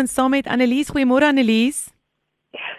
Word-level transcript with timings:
vanoggend 0.00 0.10
saam 0.10 0.30
met 0.30 0.46
Annelies. 0.46 0.88
Goeiemôre 0.88 1.24
Annelies. 1.24 1.99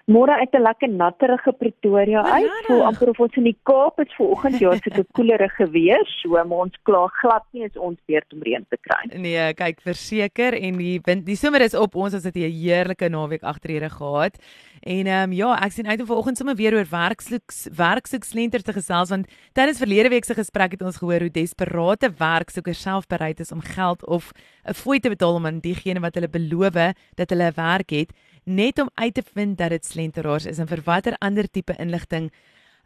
Môre 0.06 0.34
uit 0.40 0.54
'n 0.54 0.62
lekker 0.62 0.90
natterige 0.90 1.52
Pretoria 1.52 2.24
uit. 2.24 2.66
Voel 2.66 2.86
amper 2.86 3.10
of 3.10 3.20
ons 3.20 3.36
in 3.36 3.44
die 3.44 3.58
Kaap 3.64 4.00
is 4.00 4.14
vanoggend. 4.16 4.60
Ja, 4.60 4.70
dit 4.70 4.84
het 4.84 4.98
'n 4.98 5.12
koelerige 5.12 5.70
weer, 5.70 6.02
so 6.06 6.30
maar 6.30 6.58
ons 6.58 6.78
kla 6.84 7.08
glad 7.08 7.44
nie 7.52 7.64
is 7.64 7.78
ons 7.78 7.98
beurt 8.06 8.34
om 8.34 8.42
reën 8.42 8.66
te 8.70 8.78
kry. 8.82 9.20
Nee, 9.20 9.54
kyk, 9.54 9.82
verseker 9.82 10.54
en 10.54 10.78
die 10.78 11.00
wind, 11.04 11.26
die 11.26 11.36
somer 11.36 11.62
is 11.62 11.74
op 11.74 11.96
ons 11.96 12.14
as 12.14 12.24
dit 12.24 12.36
'n 12.36 12.52
heerlike 12.52 13.10
naweek 13.10 13.44
agterhede 13.44 13.90
gehad. 13.90 14.38
En 14.82 15.06
ehm 15.08 15.24
um, 15.24 15.32
ja, 15.32 15.56
ek 15.62 15.72
sien 15.72 15.88
uit 15.88 16.00
om 16.00 16.06
vanoggend 16.06 16.38
sommer 16.38 16.56
weer 16.56 16.74
oor 16.74 16.88
werksoeks 16.90 17.68
werksoekslenter 17.76 18.64
te 18.64 18.74
gesels 18.74 19.10
want 19.10 19.28
tydens 19.54 19.78
verlede 19.78 20.10
week 20.10 20.26
se 20.26 20.34
gesprek 20.34 20.72
het 20.72 20.82
ons 20.82 20.98
gehoor 20.98 21.20
hoe 21.20 21.32
desperate 21.32 22.10
werksoekers 22.18 22.82
self 22.82 23.08
bereid 23.08 23.40
is 23.40 23.52
om 23.52 23.62
geld 23.62 24.06
of 24.08 24.32
'n 24.66 24.74
fooi 24.74 25.00
te 25.00 25.10
betaal 25.10 25.36
om 25.36 25.46
aan 25.46 25.60
diegene 25.60 26.00
wat 26.00 26.16
hulle 26.16 26.30
beloof 26.30 26.74
dat 27.16 27.30
hulle 27.30 27.52
'n 27.52 27.56
werk 27.56 27.90
het 27.90 28.12
net 28.44 28.80
om 28.80 28.90
uit 28.94 29.14
te 29.14 29.24
vind 29.34 29.58
dat 29.58 29.70
dit 29.70 29.86
slenteraars 29.86 30.46
is 30.46 30.60
en 30.60 30.68
vir 30.68 30.82
watter 30.86 31.16
ander 31.20 31.50
tipe 31.50 31.76
inligting 31.80 32.32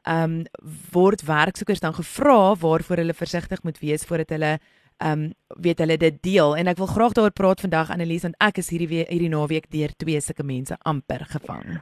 ehm 0.05 0.23
um, 0.23 0.43
word 0.93 1.23
werksoekers 1.25 1.79
dan 1.79 1.93
gevra 1.93 2.55
waarvoor 2.61 3.01
hulle 3.01 3.13
versigtig 3.13 3.63
moet 3.63 3.79
wees 3.79 4.05
voordat 4.05 4.29
hulle 4.29 4.59
ehm 4.97 5.11
um, 5.11 5.33
weet 5.47 5.79
hulle 5.79 5.97
dit 5.97 6.21
deel 6.21 6.55
en 6.55 6.67
ek 6.67 6.77
wil 6.77 6.91
graag 6.91 7.15
daaroor 7.17 7.33
praat 7.33 7.61
vandag 7.61 7.89
Annelies 7.89 8.23
want 8.27 8.37
ek 8.39 8.61
is 8.61 8.69
hierdie 8.69 9.03
hierdie 9.09 9.33
naweek 9.33 9.67
deur 9.71 9.91
twee 9.97 10.21
sulke 10.21 10.43
mense 10.43 10.77
amper 10.83 11.25
gevang. 11.25 11.81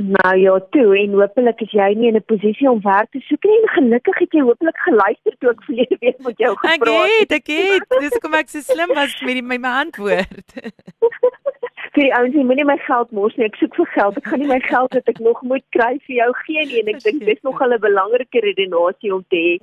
Nou 0.00 0.36
ja, 0.38 0.54
toe 0.70 0.96
en 0.96 1.12
hopelik 1.12 1.60
is 1.60 1.72
jy 1.76 1.88
nie 1.94 2.08
in 2.08 2.16
'n 2.16 2.24
posisie 2.24 2.70
om 2.70 2.80
werk 2.80 3.10
te 3.10 3.20
soek 3.28 3.44
nie 3.44 3.58
en 3.60 3.68
gelukkig 3.68 4.18
het 4.18 4.32
jy 4.32 4.40
hopelik 4.40 4.78
geluister 4.86 5.34
toe 5.38 5.50
ek 5.50 5.64
verlede 5.64 5.96
week 6.00 6.18
met 6.18 6.38
jou 6.38 6.54
gepraat 6.56 7.10
het. 7.18 7.32
Ek 7.32 7.46
het, 7.46 7.68
ek 7.68 7.90
het. 7.90 8.00
Dis 8.00 8.18
kom 8.18 8.34
ek 8.34 8.48
so 8.48 8.60
slim 8.60 8.94
was 8.94 9.20
met 9.20 9.34
die, 9.34 9.42
my, 9.42 9.58
my 9.58 9.68
antwoord. 9.84 10.46
vir 11.94 12.04
die 12.06 12.12
ouens, 12.14 12.36
jy 12.38 12.42
moenie 12.46 12.66
my 12.68 12.76
geld 12.84 13.10
mors 13.16 13.34
nie. 13.38 13.46
Ek 13.48 13.56
soek 13.58 13.74
vir 13.78 13.88
geld. 13.94 14.18
Ek 14.20 14.28
gaan 14.30 14.42
nie 14.42 14.50
my 14.50 14.58
geld 14.62 14.94
wat 14.94 15.08
ek 15.10 15.18
nog 15.24 15.40
moet 15.42 15.64
kry 15.74 15.90
vir 16.06 16.14
jou 16.16 16.28
gee 16.44 16.62
nie. 16.68 16.82
En 16.82 16.90
ek 16.92 17.00
dink 17.02 17.24
dis 17.26 17.42
nog 17.46 17.62
'n 17.62 17.78
belangrike 17.82 18.42
redenasie 18.44 19.12
om 19.14 19.24
te 19.28 19.36
hê. 19.36 19.54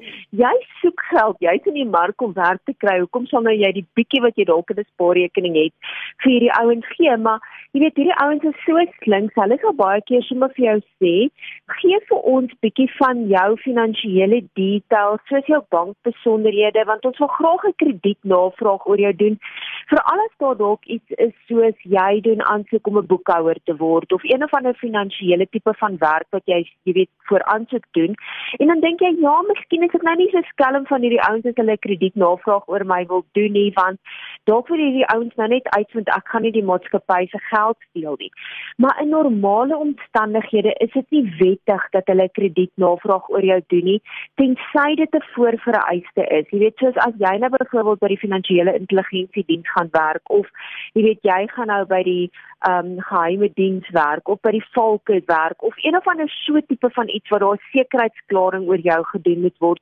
Jy 0.44 0.54
soek 0.82 1.02
geld. 1.12 1.38
Jy's 1.40 1.66
in 1.66 1.78
die 1.80 1.86
mark 1.86 2.22
om 2.22 2.34
werk 2.34 2.60
te 2.66 2.74
kry. 2.84 3.00
Hoekom 3.00 3.28
sal 3.28 3.42
nou 3.42 3.54
jy 3.54 3.72
die 3.72 3.86
bietjie 3.96 4.22
wat 4.22 4.36
jy 4.36 4.46
dalk 4.46 4.70
in 4.72 4.80
'n 4.80 4.92
spaarrekening 4.94 5.56
het 5.56 5.74
vir 6.24 6.32
hierdie 6.32 6.56
ouens 6.60 6.86
gee? 6.98 7.16
Maar 7.18 7.40
jy 7.74 7.80
weet, 7.80 7.96
hierdie 7.96 8.20
ouens 8.20 8.44
is 8.44 8.60
so 8.66 8.76
slinks. 9.04 9.36
Hulle 9.36 9.58
sal 9.62 9.74
baie 9.74 10.02
keer 10.02 10.24
sommer 10.24 10.50
vir 10.56 10.66
jou 10.66 10.80
sê, 11.00 11.30
"Gee 11.80 12.00
vir 12.10 12.20
ons 12.20 12.52
bietjie 12.62 12.90
van 12.98 13.28
jou 13.28 13.58
finansiële 13.58 14.44
details, 14.54 15.22
soos 15.30 15.46
jou 15.46 15.62
bankbesonderhede, 15.70 16.86
want 16.86 17.06
ons 17.06 17.20
wil 17.20 17.28
graag 17.28 17.64
'n 17.64 17.74
kredietnavraag 17.78 18.86
oor 18.86 19.00
jou 19.00 19.14
doen." 19.14 19.40
Veral 19.88 20.20
as 20.26 20.38
daar 20.40 20.58
dalk 20.58 20.86
iets 20.86 21.10
is 21.18 21.34
soos 21.48 21.76
jy 21.84 22.17
doen 22.22 22.44
aansoek 22.44 22.88
om 22.88 22.98
'n 22.98 23.08
boekhouer 23.08 23.58
te 23.64 23.76
word 23.76 24.14
of 24.14 24.24
een 24.24 24.44
of 24.44 24.54
ander 24.54 24.74
finansiële 24.74 25.48
tipe 25.50 25.74
van 25.78 25.98
werk 25.98 26.28
wat 26.30 26.46
jy 26.46 26.64
jy 26.84 26.94
weet 26.94 27.10
voor 27.28 27.44
aansoek 27.44 27.86
doen. 27.92 28.16
En 28.58 28.68
dan 28.68 28.80
dink 28.80 29.00
jy, 29.00 29.16
ja, 29.20 29.42
miskien 29.48 29.84
is 29.84 29.94
ek 29.94 30.02
nou 30.02 30.16
nie 30.16 30.30
so 30.32 30.42
skelm 30.42 30.86
van 30.86 31.02
hierdie 31.02 31.22
ouens 31.22 31.46
as 31.46 31.60
hulle 31.60 31.78
kredietnavraag 31.78 32.68
oor 32.68 32.86
my 32.86 33.06
wil 33.06 33.26
doen 33.32 33.52
nie, 33.52 33.72
want 33.76 34.00
dalk 34.44 34.68
wil 34.68 34.78
hierdie 34.78 35.08
ouens 35.16 35.36
nou 35.36 35.48
net 35.48 35.68
uitvind 35.76 36.08
ek 36.16 36.28
gaan 36.32 36.42
nie 36.42 36.52
die 36.52 36.64
maatskappy 36.64 37.28
se 37.32 37.40
geld 37.50 37.78
steel 37.90 38.16
nie. 38.20 38.32
Maar 38.78 39.02
in 39.02 39.10
normale 39.10 39.78
omstandighede 39.78 40.74
is 40.86 40.92
dit 40.94 41.12
nie 41.12 41.26
wettig 41.40 41.90
dat 41.92 42.08
hulle 42.12 42.30
kredietnavraag 42.40 43.30
oor 43.30 43.46
jou 43.52 43.62
doen 43.68 43.86
nie, 43.92 44.02
tensy 44.36 44.96
dit 44.96 45.16
'n 45.16 45.28
voorvereiste 45.36 46.24
is. 46.40 46.50
Jy 46.52 46.60
weet, 46.60 46.78
soos 46.78 46.96
as 46.96 47.14
jy 47.18 47.38
nou 47.38 47.50
byvoorbeeld 47.50 48.00
by 48.00 48.08
die 48.08 48.24
finansiële 48.26 48.76
intelligensie 48.80 49.44
diens 49.48 49.70
gaan 49.76 49.90
werk 49.92 50.30
of 50.30 50.48
jy 50.94 51.04
weet 51.04 51.22
jy 51.22 51.48
gaan 51.48 51.68
nou 51.68 51.86
by 51.86 52.02
die 52.08 52.32
ehm 52.68 52.92
um, 52.92 53.02
geheime 53.10 53.50
diens 53.54 53.90
werk 53.96 54.30
of 54.34 54.40
by 54.46 54.52
die 54.56 54.66
valke 54.76 55.22
werk 55.30 55.64
of 55.70 55.76
een 55.86 55.98
of 56.00 56.08
ander 56.08 56.30
so 56.36 56.62
tipe 56.68 56.90
van 56.96 57.10
iets 57.20 57.30
wat 57.30 57.44
daar 57.46 57.62
sekuriteitsklaring 57.72 58.68
oor 58.68 58.82
jou 58.90 59.00
gedoen 59.12 59.42
moet 59.46 59.58
word 59.66 59.82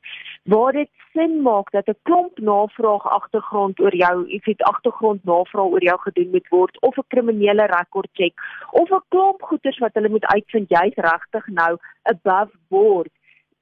waar 0.55 0.73
dit 0.79 0.91
sin 1.13 1.41
maak 1.47 1.71
dat 1.71 1.87
'n 1.87 1.99
klomp 2.09 2.39
navraag 2.51 3.05
agtergrond 3.19 3.79
oor 3.79 3.95
jou 3.95 4.15
iets 4.27 4.45
het 4.45 4.63
agtergrond 4.71 5.23
navraag 5.23 5.71
oor 5.75 5.83
jou 5.83 5.99
gedoen 6.07 6.31
moet 6.31 6.49
word 6.57 6.81
of 6.81 6.97
'n 6.97 7.11
kriminele 7.13 7.65
rekord 7.77 8.09
check 8.13 8.33
of 8.71 8.91
'n 8.91 9.05
klomp 9.07 9.41
goeders 9.41 9.77
wat 9.77 9.93
hulle 9.93 10.15
moet 10.15 10.25
uitvind 10.35 10.69
jy's 10.69 11.03
regtig 11.11 11.47
nou 11.47 11.77
above 12.03 12.51
board 12.67 13.13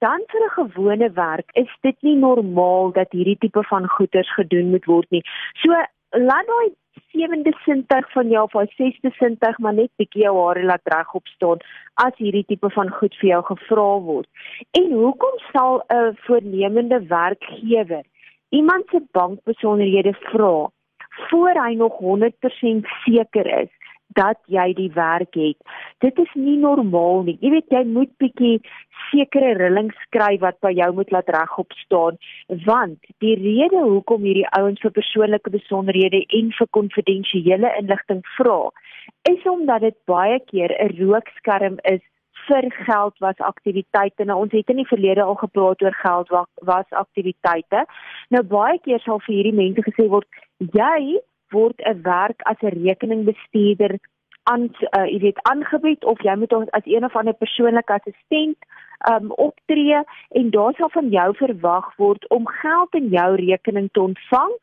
dan 0.06 0.24
vir 0.32 0.42
'n 0.46 0.56
gewone 0.60 1.10
werk 1.12 1.50
is 1.64 1.72
dit 1.82 1.98
nie 2.02 2.16
normaal 2.16 2.92
dat 2.92 3.12
hierdie 3.12 3.38
tipe 3.44 3.64
van 3.64 3.88
goeders 3.88 4.34
gedoen 4.34 4.70
moet 4.70 4.86
word 4.86 5.10
nie. 5.10 5.24
So 5.62 5.70
laat 6.30 6.48
daai 6.52 6.70
sewende 7.12 7.54
sintuig 7.66 8.12
van 8.12 8.30
jou 8.30 8.44
of 8.44 8.56
daai 8.58 8.74
sesde 8.78 9.12
sintuig 9.18 9.60
maar 9.60 9.74
net 9.74 9.92
bietjie 10.02 10.24
jou 10.26 10.36
hare 10.40 10.64
laat 10.64 10.94
regop 10.96 11.28
staan 11.28 11.64
as 12.06 12.16
hierdie 12.18 12.46
tipe 12.48 12.70
van 12.76 12.90
goed 13.00 13.16
vir 13.22 13.30
jou 13.30 13.42
gevra 13.52 13.90
word. 14.08 14.30
En 14.80 14.92
hoekom 14.92 15.38
sal 15.52 15.84
'n 15.90 16.18
voornemende 16.26 17.00
werkgewer 17.08 18.04
iemand 18.50 18.86
se 18.92 19.02
bankbesonderhede 19.12 20.14
vra 20.14 20.70
voor 21.30 21.56
hy 21.66 21.74
nog 21.74 21.98
100% 21.98 22.86
seker 23.06 23.46
is 23.62 23.72
dat 24.20 24.40
jy 24.48 24.74
die 24.78 24.92
werk 24.94 25.36
het. 25.36 25.58
Dit 26.00 26.20
is 26.20 26.34
nie 26.34 26.58
normaal 26.58 27.24
nie. 27.28 27.38
Jy 27.42 27.54
weet 27.58 27.76
jy 27.76 27.84
moet 27.90 28.12
bietjie 28.22 28.60
sekere 29.10 29.54
rillings 29.60 29.98
skryf 30.08 30.42
wat 30.44 30.60
by 30.66 30.72
jou 30.76 30.90
moet 30.98 31.12
laat 31.12 31.30
regop 31.36 31.74
staan 31.84 32.20
want 32.66 33.12
die 33.24 33.36
rede 33.40 33.82
hoekom 33.82 34.26
hierdie 34.28 34.48
ouens 34.58 34.82
vir 34.84 34.94
persoonlike 34.96 35.54
besonderhede 35.54 36.24
en 36.40 36.52
vir 36.58 36.70
konfidensiële 36.78 37.74
inligting 37.80 38.24
vra 38.38 38.60
is 39.30 39.46
omdat 39.50 39.82
dit 39.88 39.98
baie 40.10 40.40
keer 40.52 40.72
'n 40.80 40.98
rookskerm 41.00 41.78
is 41.84 42.04
vir 42.48 42.66
geld 42.86 43.18
was 43.18 43.38
aktiwiteite. 43.38 44.26
Nou 44.26 44.40
ons 44.44 44.52
het 44.52 44.70
in 44.70 44.82
die 44.82 44.88
verlede 44.88 45.24
al 45.24 45.36
gepraat 45.36 45.82
oor 45.82 45.94
geld 45.94 46.30
was 46.56 46.90
aktiwiteite. 46.90 47.86
Nou 48.30 48.44
baie 48.44 48.80
keer 48.80 49.00
sal 49.00 49.20
vir 49.26 49.36
hierdie 49.36 49.60
mense 49.62 49.82
gesê 49.82 50.08
word 50.10 50.28
jy 50.58 51.20
word 51.56 51.78
'n 51.86 52.02
werk 52.04 52.42
as 52.52 52.60
'n 52.62 52.76
rekeningbestuurder 52.84 54.00
aan 54.44 54.64
uh, 54.98 55.06
jy 55.08 55.20
weet 55.20 55.44
aangebied 55.50 56.04
of 56.04 56.22
jy 56.24 56.36
moet 56.36 56.54
as 56.54 56.86
een 56.86 57.06
of 57.06 57.16
ander 57.16 57.34
persoonlike 57.34 57.94
assistent 57.94 58.58
um 59.12 59.32
optree 59.32 60.00
en 60.30 60.50
daar 60.50 60.74
sal 60.78 60.90
van 60.90 61.10
jou 61.10 61.36
verwag 61.36 61.96
word 61.96 62.28
om 62.28 62.48
geld 62.48 62.96
in 63.00 63.08
jou 63.08 63.36
rekening 63.36 63.90
te 63.92 64.02
ontvang 64.02 64.54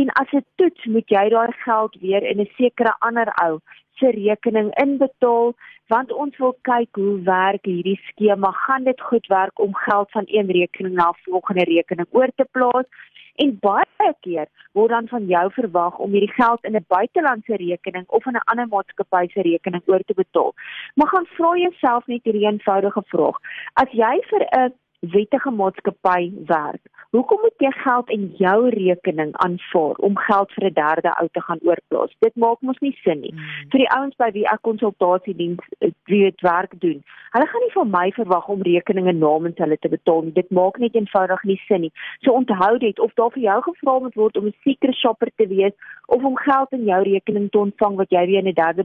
en 0.00 0.12
as 0.22 0.32
'n 0.32 0.44
toets 0.54 0.84
moet 0.84 1.08
jy 1.08 1.28
daai 1.28 1.52
geld 1.52 1.96
weer 2.00 2.22
in 2.22 2.40
'n 2.40 2.50
sekere 2.56 2.94
ander 2.98 3.28
ou 3.44 3.60
se 3.98 4.10
rekening 4.10 4.70
inbetaal 4.82 5.54
want 5.88 6.12
ons 6.12 6.36
wil 6.42 6.56
kyk 6.62 6.98
hoe 6.98 7.20
werk 7.22 7.64
hierdie 7.64 8.00
skema 8.10 8.50
gaan 8.66 8.84
dit 8.84 9.00
goed 9.00 9.26
werk 9.26 9.60
om 9.66 9.74
geld 9.74 10.10
van 10.10 10.24
een 10.26 10.50
rekening 10.50 10.94
na 10.94 11.12
volgende 11.24 11.64
rekening 11.64 12.08
oor 12.10 12.30
te 12.36 12.46
plaas 12.50 12.88
En 13.36 13.52
baie 13.60 14.12
keer 14.24 14.48
word 14.76 14.92
dan 14.92 15.08
van 15.08 15.26
jou 15.28 15.44
verwag 15.52 15.98
om 16.04 16.14
hierdie 16.16 16.32
geld 16.32 16.64
in 16.64 16.76
'n 16.76 16.84
buitelandse 16.88 17.56
rekening 17.56 18.06
of 18.08 18.26
in 18.26 18.36
'n 18.36 18.48
ander 18.50 18.68
maatskappy 18.68 19.26
se 19.32 19.42
rekening 19.42 19.82
oor 19.86 20.02
te 20.06 20.14
betaal. 20.14 20.54
Maar 20.94 21.08
gaan 21.08 21.26
vra 21.36 21.56
jouself 21.56 22.06
net 22.06 22.24
hierdie 22.24 22.46
eenvoudige 22.46 23.02
vraag. 23.06 23.36
As 23.72 23.90
jy 23.90 24.14
vir 24.30 24.42
'n 24.58 24.74
wettige 25.00 25.50
maatskappy 25.50 26.32
werk, 26.46 26.84
hoekom 27.10 27.40
moet 27.40 27.64
jy 27.64 27.70
geld 27.70 28.10
in 28.10 28.24
jou 28.38 28.68
rekening 28.68 29.32
aanvaar 29.44 29.98
om 30.08 30.18
geld 30.18 30.52
vir 30.52 30.64
'n 30.64 30.72
derde 30.72 31.10
ou 31.20 31.28
te 31.32 31.40
gaan 31.40 31.60
oorplaas? 31.62 32.16
Dit 32.18 32.36
maak 32.36 32.60
mos 32.60 32.78
nie 32.80 32.96
sin 33.02 33.20
nie. 33.20 33.32
Hmm. 33.32 33.68
Vir 33.70 33.78
die 33.78 33.90
ouens 33.96 34.16
by 34.16 34.30
wie 34.32 34.46
ek 34.46 34.62
konsultasiediens 34.62 35.62
eh, 35.78 35.90
wie 36.04 36.22
dit 36.22 36.40
werk 36.40 36.80
doen, 36.80 37.02
hulle 37.30 37.46
gaan 37.46 37.62
nie 37.62 37.72
van 37.72 37.90
my 37.90 38.10
verwag 38.12 38.48
om 38.48 38.62
rekeninge 38.62 39.12
namens 39.12 39.58
hulle 39.58 39.78
te 39.78 39.88
betaal 39.88 40.22
nie. 40.22 40.32
Dit 40.32 40.50
maak 40.50 40.78
net 40.78 40.94
eenvoudig 40.94 41.42
nie 41.42 41.60
sin 41.66 41.80
nie. 41.80 41.92
So 42.20 42.32
onthou 42.32 42.78
dit 42.78 42.98
of 42.98 43.14
daar 43.14 43.30
vir 43.30 43.42
jou 43.42 43.62
gevra 43.62 43.98
moet 43.98 44.14
word 44.14 44.36
om 44.36 44.46
'n 44.46 44.54
sekere 44.64 44.92
shopper 44.92 45.30
te 45.36 45.46
wees 45.46 45.72
of 46.06 46.24
om 46.24 46.36
geld 46.36 46.72
in 46.72 46.84
jou 46.84 47.02
rekening 47.02 47.50
te 47.50 47.58
ontvang 47.58 47.96
wat 47.96 48.10
jy 48.10 48.26
weer 48.26 48.38
in 48.38 48.48
'n 48.48 48.54
derde 48.54 48.84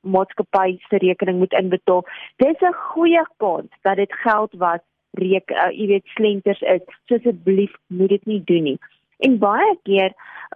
maatskappy 0.00 0.78
se 0.88 0.96
rekening 0.96 1.38
moet 1.38 1.52
inbetaal. 1.52 2.04
Dis 2.36 2.60
'n 2.60 2.72
goeie 2.72 3.26
kans 3.36 3.70
dat 3.82 3.96
dit 3.96 4.12
geld 4.12 4.52
was 4.52 4.80
reek 5.10 5.50
uh, 5.50 5.70
jy 5.72 5.86
weet 5.86 6.06
slenters 6.16 6.60
is 6.60 6.82
so 7.06 7.14
asseblief 7.14 7.74
moet 7.86 8.08
dit 8.08 8.26
nie 8.26 8.42
doen 8.44 8.62
nie. 8.62 8.78
En 9.18 9.38
baie 9.38 9.74
keer 9.82 10.14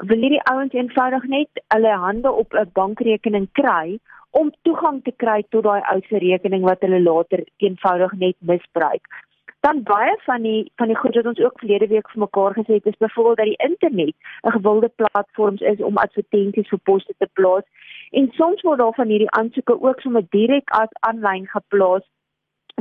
wil 0.08 0.22
hierdie 0.25 0.44
ouens 0.50 0.72
eenvoudig 0.72 1.25
net 1.25 1.62
hulle 1.75 1.94
hande 2.04 2.31
op 2.31 2.54
'n 2.54 2.70
bankrekening 2.72 3.49
kry 3.52 3.99
om 4.31 4.52
toegang 4.62 5.02
te 5.04 5.12
kry 5.16 5.43
tot 5.50 5.64
daai 5.64 5.82
ou 5.93 6.00
se 6.08 6.19
rekening 6.19 6.62
wat 6.62 6.81
hulle 6.81 7.00
later 7.00 7.44
eenvoudig 7.56 8.12
net 8.12 8.37
misbruik. 8.38 9.04
Dan 9.60 9.82
baie 9.82 10.14
van 10.25 10.43
die 10.43 10.72
van 10.76 10.88
die 10.88 10.96
goed 10.96 11.14
wat 11.14 11.26
ons 11.26 11.40
ook 11.40 11.58
verlede 11.58 11.87
week 11.87 12.08
vir 12.10 12.20
mekaar 12.20 12.54
gesê 12.54 12.78
het 12.78 12.87
is 12.87 13.02
byvoorbeeld 13.04 13.37
dat 13.37 13.50
die 13.50 13.64
internet 13.69 14.14
'n 14.43 14.56
gewilde 14.56 14.88
platforms 14.88 15.60
is 15.60 15.82
om 15.82 15.96
advertensies 15.96 16.69
vir 16.69 16.78
poste 16.78 17.14
te 17.19 17.28
plaas. 17.32 17.66
En 18.10 18.31
soms 18.32 18.62
word 18.62 18.78
daar 18.78 18.94
van 18.94 19.08
hierdie 19.08 19.31
aansoeke 19.31 19.81
ook 19.82 20.00
sommer 20.00 20.25
direk 20.31 20.70
as 20.70 20.93
aanlyn 21.00 21.46
geplaas 21.46 22.02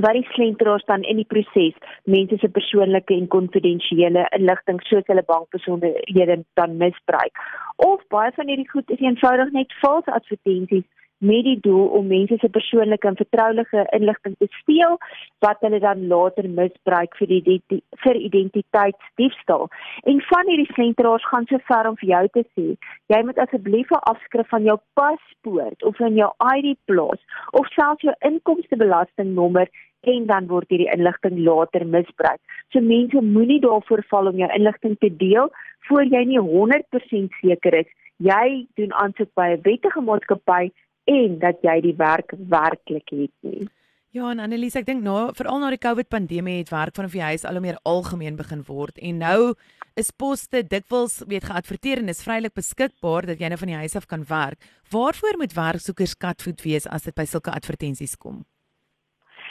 wat 0.03 0.17
die 0.17 0.27
slenteraars 0.33 0.85
dan 0.85 1.03
in 1.03 1.21
die 1.21 1.27
proses 1.33 1.75
mense 2.03 2.37
se 2.41 2.49
persoonlike 2.49 3.13
en 3.13 3.27
konfidensiële 3.35 4.25
inligting 4.37 4.81
soos 4.89 5.05
hulle 5.11 5.23
bankbesonderhede 5.33 6.41
dan 6.59 6.77
misbruik. 6.77 7.43
Of 7.75 8.01
baie 8.13 8.31
van 8.35 8.47
hierdie 8.47 8.69
goed 8.69 8.89
is 8.89 9.05
eenvoudig 9.05 9.53
net 9.57 9.79
valse 9.83 10.11
advertensies 10.11 10.87
met 11.21 11.43
die 11.45 11.59
doel 11.61 11.87
om 11.97 12.07
mense 12.09 12.35
se 12.41 12.49
persoonlike 12.49 13.07
en 13.07 13.17
vertroulike 13.19 13.83
inligting 13.97 14.35
te 14.39 14.47
steel 14.61 14.97
wat 15.45 15.59
hulle 15.65 15.79
dan 15.83 16.07
later 16.09 16.47
misbruik 16.49 17.13
vir 17.19 17.29
die 17.29 17.59
vir 18.05 18.19
identiteitsdiefstal. 18.29 19.67
En 20.09 20.23
van 20.29 20.49
hierdie 20.49 20.71
slenteraars 20.73 21.27
gaan 21.29 21.45
so 21.51 21.61
ver 21.67 21.89
om 21.91 21.99
vir 22.01 22.09
jou 22.13 22.23
te 22.37 22.43
sê, 22.55 22.65
jy 23.13 23.21
moet 23.27 23.43
asseblief 23.45 23.93
'n 23.93 24.01
afskrif 24.13 24.49
van 24.49 24.65
jou 24.65 24.77
paspoort 24.97 25.83
of 25.83 25.95
van 25.97 26.17
jou 26.17 26.31
ID 26.55 26.75
plaas 26.85 27.21
of 27.51 27.69
selfs 27.77 28.01
jou 28.01 28.15
inkomstebelastingnommer 28.31 29.69
en 30.01 30.25
dan 30.25 30.47
word 30.47 30.69
hierdie 30.69 30.89
inligting 30.93 31.39
later 31.45 31.85
misbruik. 31.85 32.39
So 32.73 32.81
mense 32.81 33.21
moenie 33.21 33.59
daarvoor 33.61 34.03
val 34.09 34.31
om 34.31 34.37
jou 34.37 34.49
inligting 34.55 34.97
te 34.99 35.09
deel 35.09 35.51
voor 35.89 36.05
jy 36.05 36.23
nie 36.25 36.39
100% 36.39 37.41
seker 37.41 37.81
is 37.83 37.89
jy 38.21 38.67
doen 38.77 38.93
aansoek 38.93 39.33
by 39.35 39.51
'n 39.53 39.61
wettige 39.63 40.01
maatskappy 40.01 40.71
en 41.05 41.39
dat 41.39 41.61
jy 41.61 41.81
die 41.81 41.95
werk 41.97 42.33
werklik 42.37 43.09
het 43.09 43.33
nie. 43.41 43.67
Ja, 44.11 44.29
en 44.31 44.39
Annelies, 44.39 44.75
ek 44.75 44.85
dink 44.85 45.03
nou 45.03 45.31
veral 45.33 45.59
na 45.59 45.69
die 45.69 45.79
COVID 45.79 46.09
pandemie 46.11 46.57
het 46.57 46.69
werk 46.69 46.95
vanaf 46.95 47.13
die 47.15 47.23
huis 47.23 47.45
al 47.45 47.55
hoe 47.55 47.61
meer 47.61 47.79
algemeen 47.87 48.35
begin 48.35 48.63
word 48.67 48.97
en 48.99 49.17
nou 49.17 49.53
is 49.95 50.11
poste 50.11 50.63
dikwels 50.67 51.21
weet 51.27 51.47
geadverteer 51.47 52.01
en 52.01 52.11
is 52.11 52.23
vrylik 52.23 52.53
beskikbaar 52.53 53.25
dat 53.25 53.39
jy 53.39 53.47
nou 53.47 53.57
van 53.57 53.71
die 53.71 53.79
huis 53.79 53.95
af 53.95 54.05
kan 54.11 54.25
werk. 54.27 54.59
Waarvoor 54.91 55.37
moet 55.37 55.55
werksoekers 55.55 56.17
katvoet 56.17 56.61
wees 56.61 56.87
as 56.87 57.07
dit 57.07 57.15
by 57.15 57.23
sulke 57.23 57.55
advertensies 57.55 58.17
kom? 58.17 58.43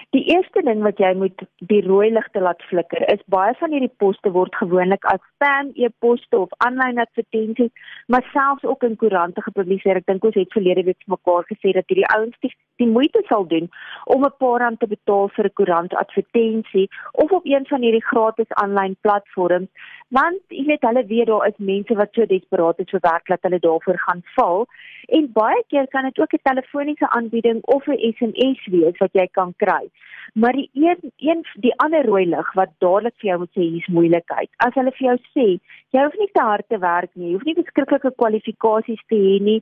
Die 0.08 0.24
eerste 0.32 0.62
ding 0.64 0.80
wat 0.82 0.98
jy 0.98 1.10
moet 1.14 1.42
die 1.70 1.80
rooi 1.84 2.08
ligte 2.10 2.40
laat 2.40 2.62
flikker 2.70 3.04
is 3.12 3.20
baie 3.34 3.52
van 3.60 3.74
hierdie 3.74 3.92
poste 4.02 4.32
word 4.34 4.56
gewoonlik 4.58 5.04
as 5.12 5.20
spam 5.34 5.70
e-poste 5.76 6.38
of 6.38 6.54
aanlyn 6.66 6.98
advertensies, 7.04 7.70
maar 8.08 8.24
selfs 8.32 8.64
ook 8.64 8.82
in 8.88 8.96
koerante 8.96 9.44
gepubliseer. 9.44 10.00
Ek 10.00 10.08
dink 10.08 10.24
ons 10.24 10.38
het 10.40 10.56
verlede 10.56 10.86
week 10.88 11.04
mekaar 11.06 11.44
gesê 11.52 11.74
dat 11.76 11.86
hierdie 11.92 12.08
ouens 12.16 12.36
die, 12.40 12.50
die 12.82 12.88
moeite 12.88 13.22
sal 13.28 13.46
doen 13.52 13.68
om 14.06 14.24
'n 14.24 14.32
paar 14.38 14.60
rand 14.64 14.80
te 14.80 14.88
betaal 14.88 15.28
vir 15.36 15.46
'n 15.46 15.56
koerant 15.60 15.94
advertensie 15.94 16.88
of 17.12 17.30
op 17.30 17.44
een 17.44 17.66
van 17.66 17.82
hierdie 17.82 18.08
gratis 18.10 18.50
aanlyn 18.62 18.96
platforms, 19.00 19.68
want 20.08 20.40
jy 20.48 20.64
weet 20.64 20.82
hulle 20.88 21.04
weet 21.06 21.26
daar 21.26 21.46
is 21.46 21.58
mense 21.58 21.94
wat 21.94 22.14
so 22.14 22.26
desperaat 22.26 22.78
is 22.78 22.90
vir 22.90 23.00
werk 23.02 23.26
dat 23.26 23.42
hulle 23.42 23.58
daarvoor 23.58 23.98
gaan 23.98 24.22
val. 24.34 24.66
En 25.08 25.32
baie 25.32 25.62
keer 25.68 25.86
kan 25.88 26.04
dit 26.04 26.18
ook 26.18 26.32
'n 26.32 26.42
telefoniese 26.42 27.10
aanbieding 27.10 27.60
of 27.64 27.86
'n 27.86 28.00
SMS 28.16 28.66
wees 28.66 28.98
wat 28.98 29.12
jy 29.12 29.28
kan 29.32 29.54
kry. 29.56 29.89
Maar 30.34 30.52
die 30.52 30.70
een 30.72 31.12
een 31.16 31.44
die 31.64 31.72
ander 31.82 32.06
rooi 32.06 32.26
lig 32.26 32.52
wat 32.54 32.70
dadelik 32.78 33.14
vir 33.18 33.30
jou 33.30 33.38
moet 33.38 33.52
sê 33.56 33.66
hier's 33.66 33.88
moeilikheid. 33.96 34.50
As 34.66 34.74
hulle 34.78 34.92
vir 34.98 35.06
jou 35.08 35.16
sê 35.34 35.46
jy 35.90 36.04
hoef 36.04 36.18
nie 36.18 36.30
te 36.32 36.44
hard 36.46 36.68
te 36.68 36.78
werk 36.78 37.10
nie, 37.14 37.30
jy 37.30 37.34
hoef 37.34 37.48
nie 37.48 37.56
beskrikkelike 37.58 38.12
kwalifikasies 38.22 39.02
te 39.08 39.18
hê 39.18 39.38
nie. 39.42 39.58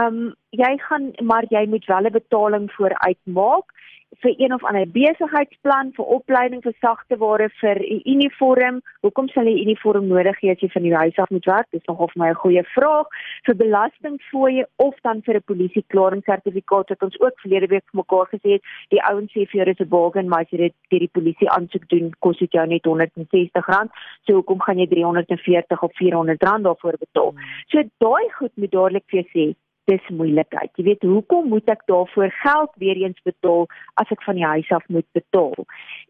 Um 0.00 0.34
jy 0.50 0.72
gaan 0.88 1.12
maar 1.22 1.46
jy 1.50 1.66
moet 1.66 1.86
wel 1.86 2.10
'n 2.10 2.18
betaling 2.18 2.70
vooruit 2.72 3.20
maak 3.24 3.77
vir 4.22 4.34
een 4.36 4.54
of 4.54 4.64
ander 4.64 4.86
besigheidsplan 4.90 5.92
vir 5.96 6.04
opleiding 6.16 6.62
vir 6.62 6.74
sagte 6.80 7.16
ware 7.16 7.48
vir 7.60 7.78
'n 7.78 8.00
uniform. 8.04 8.80
Hoekom 9.02 9.28
sal 9.28 9.44
jy 9.44 9.54
'n 9.54 9.64
uniform 9.66 10.08
nodig 10.08 10.36
hê 10.42 10.50
as 10.50 10.60
jy 10.60 10.68
van 10.68 10.82
die 10.82 10.94
huis 10.94 11.16
af 11.18 11.30
moet 11.30 11.44
werk? 11.44 11.66
Dis 11.70 11.84
nogal 11.86 12.08
vir 12.08 12.22
my 12.22 12.30
'n 12.30 12.42
goeie 12.42 12.64
vraag. 12.74 13.06
Vir 13.46 13.54
belastingfooie 13.54 14.66
of 14.76 14.94
dan 15.02 15.22
vir 15.22 15.36
'n 15.36 15.42
polisie 15.46 15.84
klaringssertifikaat 15.88 16.88
wat 16.88 17.02
ons 17.02 17.20
ook 17.20 17.40
verlede 17.40 17.68
week 17.68 17.84
vir 17.90 18.00
mekaar 18.02 18.26
gesê 18.26 18.50
het, 18.52 18.62
die 18.88 19.02
ouens 19.02 19.32
sê 19.32 19.46
vir 19.46 19.64
jou 19.64 19.70
is 19.70 19.80
'n 19.80 19.88
bargain, 19.88 20.28
maar 20.28 20.40
as 20.40 20.50
jy 20.50 20.58
dit 20.58 20.74
deur 20.90 21.00
die 21.00 21.14
polisie 21.18 21.48
aansoek 21.50 21.88
doen, 21.88 22.12
kos 22.20 22.38
dit 22.38 22.52
jou 22.52 22.66
net 22.66 22.86
R160. 22.86 23.90
So 24.26 24.32
hoekom 24.32 24.60
gaan 24.60 24.78
jy 24.78 24.86
R340 24.86 25.82
of 25.82 25.92
R400 25.92 26.62
daarvoor 26.62 26.96
betaal? 26.98 27.34
So 27.68 27.82
daai 27.98 28.28
goed 28.38 28.52
moet 28.56 28.70
dadelik 28.70 29.04
vir 29.06 29.22
jou 29.22 29.28
sê 29.34 29.56
dis 29.88 30.10
moeilikheid. 30.12 30.70
Jy 30.76 30.84
weet, 30.86 31.06
hoekom 31.08 31.48
moet 31.52 31.70
ek 31.72 31.84
daarvoor 31.90 32.32
geld 32.42 32.72
weer 32.82 33.00
eens 33.00 33.18
betaal 33.26 33.66
as 34.00 34.12
ek 34.14 34.22
van 34.26 34.38
die 34.38 34.46
huis 34.46 34.70
af 34.76 34.84
moet 34.92 35.06
betaal? 35.16 35.64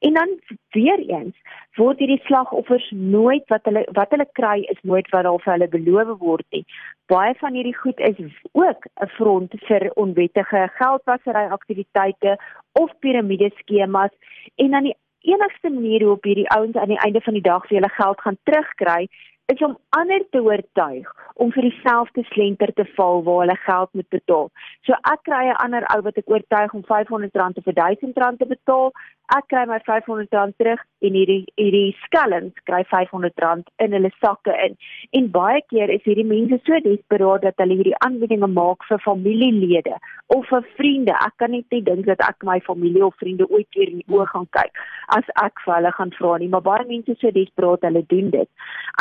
En 0.06 0.18
dan 0.18 0.34
weer 0.76 1.00
eens 1.06 1.36
word 1.78 2.02
hierdie 2.02 2.20
slagoffers 2.26 2.90
nooit 2.90 3.46
wat 3.52 3.66
hulle 3.70 3.84
wat 3.98 4.14
hulle 4.14 4.26
kry 4.38 4.58
is 4.74 4.80
nooit 4.82 5.08
wat 5.14 5.26
daar 5.28 5.42
vir 5.44 5.54
hulle 5.54 5.70
beloof 5.76 6.14
word 6.22 6.46
nie. 6.56 6.64
Baie 7.12 7.34
van 7.40 7.54
hierdie 7.54 7.76
goed 7.76 8.00
is 8.10 8.18
ook 8.52 8.88
'n 9.02 9.12
front 9.16 9.54
vir 9.68 9.90
onwettige 9.94 10.68
geldwasery 10.80 11.46
aktiwiteite 11.58 12.38
of 12.72 12.90
piramideskemas 13.00 14.14
en 14.56 14.70
dan 14.70 14.90
die 14.90 14.96
enigste 15.20 15.70
manier 15.70 16.02
hoe 16.02 16.12
op 16.12 16.24
hierdie 16.24 16.50
ouens 16.50 16.76
aan 16.76 16.94
die 16.94 17.02
einde 17.04 17.20
van 17.20 17.34
die 17.34 17.42
dag 17.42 17.66
vir 17.66 17.76
hulle 17.76 17.94
geld 17.94 18.20
gaan 18.20 18.38
terugkry 18.42 19.08
is 19.52 19.62
om 19.64 19.78
ander 19.88 20.22
te 20.30 20.40
oortuig 20.44 21.12
om 21.40 21.52
vir 21.54 21.68
dieselfde 21.68 22.24
slenter 22.32 22.72
te 22.76 22.84
val 22.96 23.22
waar 23.24 23.44
hulle 23.44 23.56
geld 23.64 23.94
moet 23.96 24.08
betaal. 24.14 24.50
So 24.86 24.96
ek 25.12 25.22
kry 25.28 25.44
'n 25.48 25.60
ander 25.64 25.84
ou 25.94 26.00
wat 26.06 26.18
ek 26.18 26.28
oortuig 26.34 26.74
om 26.74 26.82
R500 26.82 27.60
of 27.60 27.70
R1000 27.72 28.38
te 28.38 28.46
betaal. 28.54 28.92
Ek 29.36 29.44
kry 29.52 29.64
my 29.68 29.78
R500 29.78 30.56
terug 30.56 30.82
en 31.06 31.12
hierdie 31.18 31.44
hierdie 31.56 31.96
skelms 32.04 32.52
kry 32.64 32.82
R500 32.82 33.64
in 33.84 33.92
hulle 33.92 34.10
sakke 34.20 34.54
in. 34.66 34.76
En 35.12 35.30
baie 35.30 35.62
keer 35.68 35.90
is 35.90 36.04
hierdie 36.04 36.28
mense 36.34 36.60
so 36.64 36.80
desperaat 36.80 37.42
dat 37.42 37.54
hulle 37.56 37.76
hierdie 37.80 37.98
aanbiedinge 38.06 38.48
maak 38.60 38.84
vir 38.88 38.98
familielede 38.98 39.96
of 40.26 40.46
vir 40.48 40.64
vriende. 40.76 41.12
Ek 41.12 41.36
kan 41.36 41.50
net 41.50 41.64
nie 41.70 41.82
dink 41.82 42.06
dat 42.06 42.20
ek 42.20 42.44
my 42.44 42.60
familie 42.60 43.04
of 43.04 43.14
vriende 43.16 43.48
ooit 43.50 43.68
weer 43.76 43.88
in 43.88 44.02
die 44.02 44.12
oë 44.12 44.26
gaan 44.26 44.48
kyk 44.50 44.72
as 45.16 45.24
ek 45.42 45.60
vir 45.64 45.74
hulle 45.74 45.92
gaan 45.92 46.12
vra 46.18 46.36
nie, 46.38 46.48
maar 46.52 46.64
baie 46.64 46.84
mense 46.88 47.14
so 47.20 47.30
desperaat 47.30 47.84
hulle 47.88 48.04
doen 48.12 48.30
dit. 48.30 48.48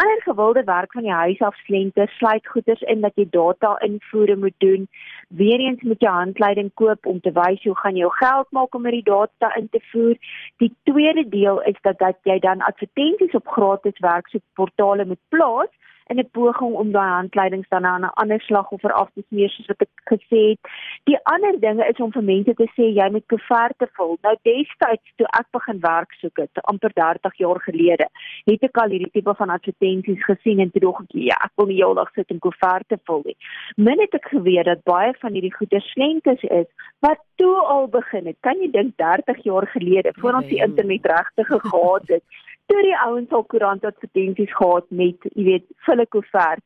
Ander 0.02 0.22
gewilde 0.38 0.64
werk 0.64 0.92
van 0.92 1.02
die 1.02 1.12
huis 1.12 1.40
af 1.40 1.56
slenter 1.66 2.10
sluit 2.18 2.48
goeders 2.48 2.82
in 2.82 3.02
dat 3.02 3.16
jy 3.16 3.26
data 3.30 3.74
invoere 3.86 4.36
moet 4.36 4.54
doen. 4.58 4.88
Weereens 5.30 5.82
moet 5.82 6.02
jy 6.02 6.12
handleiding 6.14 6.70
koop 6.74 7.06
om 7.06 7.20
te 7.22 7.34
wys 7.34 7.64
hoe 7.64 7.78
gaan 7.78 7.98
jy 7.98 8.06
jou 8.06 8.14
geld 8.20 8.52
maak 8.52 8.76
om 8.76 8.86
hierdie 8.86 9.10
data 9.10 9.50
in 9.58 9.70
te 9.70 9.82
voer. 9.92 10.16
Die 10.62 10.72
tweede 10.84 11.26
deel 11.30 11.62
is 11.62 11.80
dat 11.82 11.98
dat 12.00 12.18
jy 12.30 12.40
dan 12.40 12.62
advertensies 12.62 13.34
op 13.34 13.48
gratis 13.48 14.00
werksoekportale 14.00 15.06
moet 15.06 15.24
plaas 15.34 15.74
in 16.10 16.20
'n 16.20 16.30
poging 16.32 16.74
om 16.74 16.92
daai 16.92 17.10
handleidings 17.10 17.70
dan 17.70 17.86
aan 17.86 18.02
'n 18.02 18.16
ander 18.22 18.42
slagoffer 18.42 18.94
af 18.94 19.10
te 19.14 19.24
smeer 19.28 19.50
soos 19.50 19.68
wat 19.68 19.82
ek 19.86 19.90
gesê 20.14 20.42
het. 20.50 20.60
Die 21.04 21.20
ander 21.24 21.60
dinge 21.60 21.88
is 21.88 22.00
om 22.06 22.12
vir 22.12 22.24
mense 22.24 22.54
te 22.54 22.68
sê 22.76 22.86
jy 23.00 23.10
moet 23.12 23.26
koeverte 23.26 23.88
vul. 23.98 24.18
Nou 24.22 24.36
destyds 24.42 25.12
toe 25.16 25.28
ek 25.40 25.48
begin 25.52 25.80
werk 25.80 26.12
soek 26.12 26.38
het, 26.38 26.64
amper 26.64 26.92
30 26.94 27.38
jaar 27.38 27.60
gelede, 27.60 28.08
het 28.46 28.64
ek 28.64 28.78
al 28.78 28.90
hierdie 28.90 29.12
tipe 29.12 29.34
van 29.36 29.50
advertensies 29.50 30.24
gesien 30.24 30.60
en 30.60 30.72
toe 30.72 30.82
dog 30.82 31.02
ek 31.02 31.12
ja, 31.12 31.38
ek 31.44 31.52
wil 31.56 31.68
nie 31.68 31.82
heeldag 31.82 32.12
sit 32.14 32.30
en 32.30 32.40
koeverte 32.40 33.00
vul 33.04 33.22
nie. 33.26 33.38
Min 33.76 34.00
het 34.00 34.14
ek 34.14 34.28
geweet 34.28 34.66
dat 34.66 34.84
baie 34.84 35.14
van 35.22 35.34
hierdie 35.34 35.54
goeie 35.54 35.82
slentes 35.82 36.44
is 36.44 36.68
wat 37.00 37.20
toe 37.36 37.56
al 37.62 37.88
begin 37.88 38.26
het. 38.26 38.38
Kan 38.42 38.60
jy 38.62 38.72
dink 38.72 38.98
30 38.98 39.44
jaar 39.44 39.68
gelede 39.68 40.12
voor 40.18 40.34
ons 40.34 40.48
die 40.48 40.62
internet 40.64 41.06
regtig 41.06 41.48
gehad 41.48 42.08
het? 42.08 42.24
Toe 42.72 42.82
die 42.86 42.98
ouens 43.06 43.32
al 43.32 43.46
koerant 43.52 43.86
advertensies 43.86 44.54
gehad 44.56 44.90
met, 44.90 45.30
jy 45.34 45.46
weet, 45.52 45.66
volle 45.88 46.06
koevert. 46.16 46.64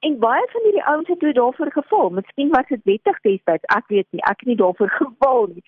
En 0.00 0.16
baie 0.18 0.46
van 0.52 0.62
hierdie 0.64 0.84
ouens 0.88 1.08
het 1.12 1.18
toe 1.20 1.32
daarvoor 1.36 1.72
geval. 1.72 2.10
Miskien 2.16 2.48
was 2.54 2.68
dit 2.68 2.80
wettig 2.88 3.18
destyds, 3.26 3.66
ek 3.76 3.90
weet 3.92 4.06
nie, 4.16 4.22
ek 4.30 4.40
het 4.40 4.48
nie 4.48 4.56
daarvoor 4.62 4.90
geval 5.02 5.46
nie. 5.52 5.64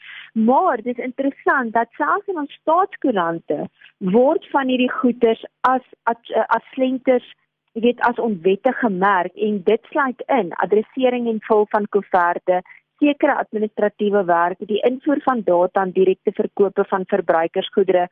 Maar 0.48 0.80
dit 0.80 0.96
is 0.96 1.04
interessant 1.04 1.74
dat 1.76 1.92
selfs 2.00 2.32
in 2.32 2.40
ons 2.44 2.58
staatskoerante 2.62 3.66
word 4.16 4.48
van 4.54 4.72
hierdie 4.72 4.92
goeders 5.02 5.44
as 5.68 5.84
as, 6.08 6.34
as 6.48 6.64
slenters 6.72 7.28
Dit 7.72 7.82
weet 7.82 8.00
as 8.00 8.18
onwettig 8.20 8.78
gemerk 8.78 9.32
en 9.34 9.62
dit 9.64 9.86
sluit 9.88 10.24
in 10.26 10.52
adressering 10.52 11.28
en 11.28 11.38
vul 11.40 11.66
van 11.70 11.86
koeverte 11.88 12.60
sekere 13.02 13.36
administratiewe 13.42 14.24
werk, 14.30 14.60
die 14.70 14.80
invoer 14.86 15.22
van 15.26 15.42
data 15.46 15.82
en 15.82 15.94
direkte 15.96 16.32
verkope 16.38 16.84
van 16.90 17.06
verbruikersgoedere 17.10 18.06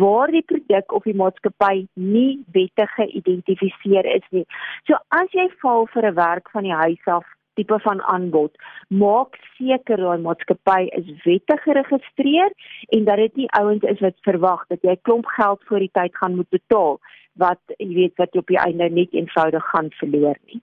waar 0.00 0.32
die 0.34 0.44
produk 0.52 0.92
of 0.92 1.06
die 1.08 1.16
maatskappy 1.20 1.86
nie 1.94 2.42
wettig 2.56 2.92
geïdentifiseer 2.98 4.08
is 4.16 4.26
nie. 4.36 4.44
So 4.88 5.00
as 5.20 5.32
jy 5.32 5.48
val 5.62 5.88
vir 5.94 6.10
'n 6.10 6.14
werk 6.20 6.50
van 6.52 6.68
die 6.68 6.78
huis 6.84 7.08
af 7.16 7.24
tipe 7.54 7.78
van 7.86 8.02
aanbod, 8.02 8.52
maak 8.88 9.38
seker 9.58 9.96
daai 9.96 10.18
maatskappy 10.26 10.82
is 10.98 11.08
wettig 11.24 11.62
geregistreer 11.66 12.50
en 12.96 13.04
dat 13.04 13.22
dit 13.22 13.36
nie 13.36 13.50
ouens 13.60 13.84
is 13.94 14.00
wat 14.00 14.18
verwag 14.28 14.66
dat 14.68 14.82
jy 14.82 14.96
klomp 15.02 15.26
geld 15.38 15.62
voor 15.68 15.78
die 15.86 15.94
tyd 16.00 16.16
gaan 16.16 16.36
moet 16.36 16.50
betaal 16.50 16.98
wat 17.44 17.62
jy 17.78 17.90
weet 17.94 18.16
wat 18.22 18.34
jy 18.34 18.44
op 18.44 18.52
die 18.52 18.62
einde 18.66 18.90
net 18.90 19.14
eenvoudig 19.14 19.70
gaan 19.72 19.90
verloor 20.00 20.38
nie. 20.50 20.60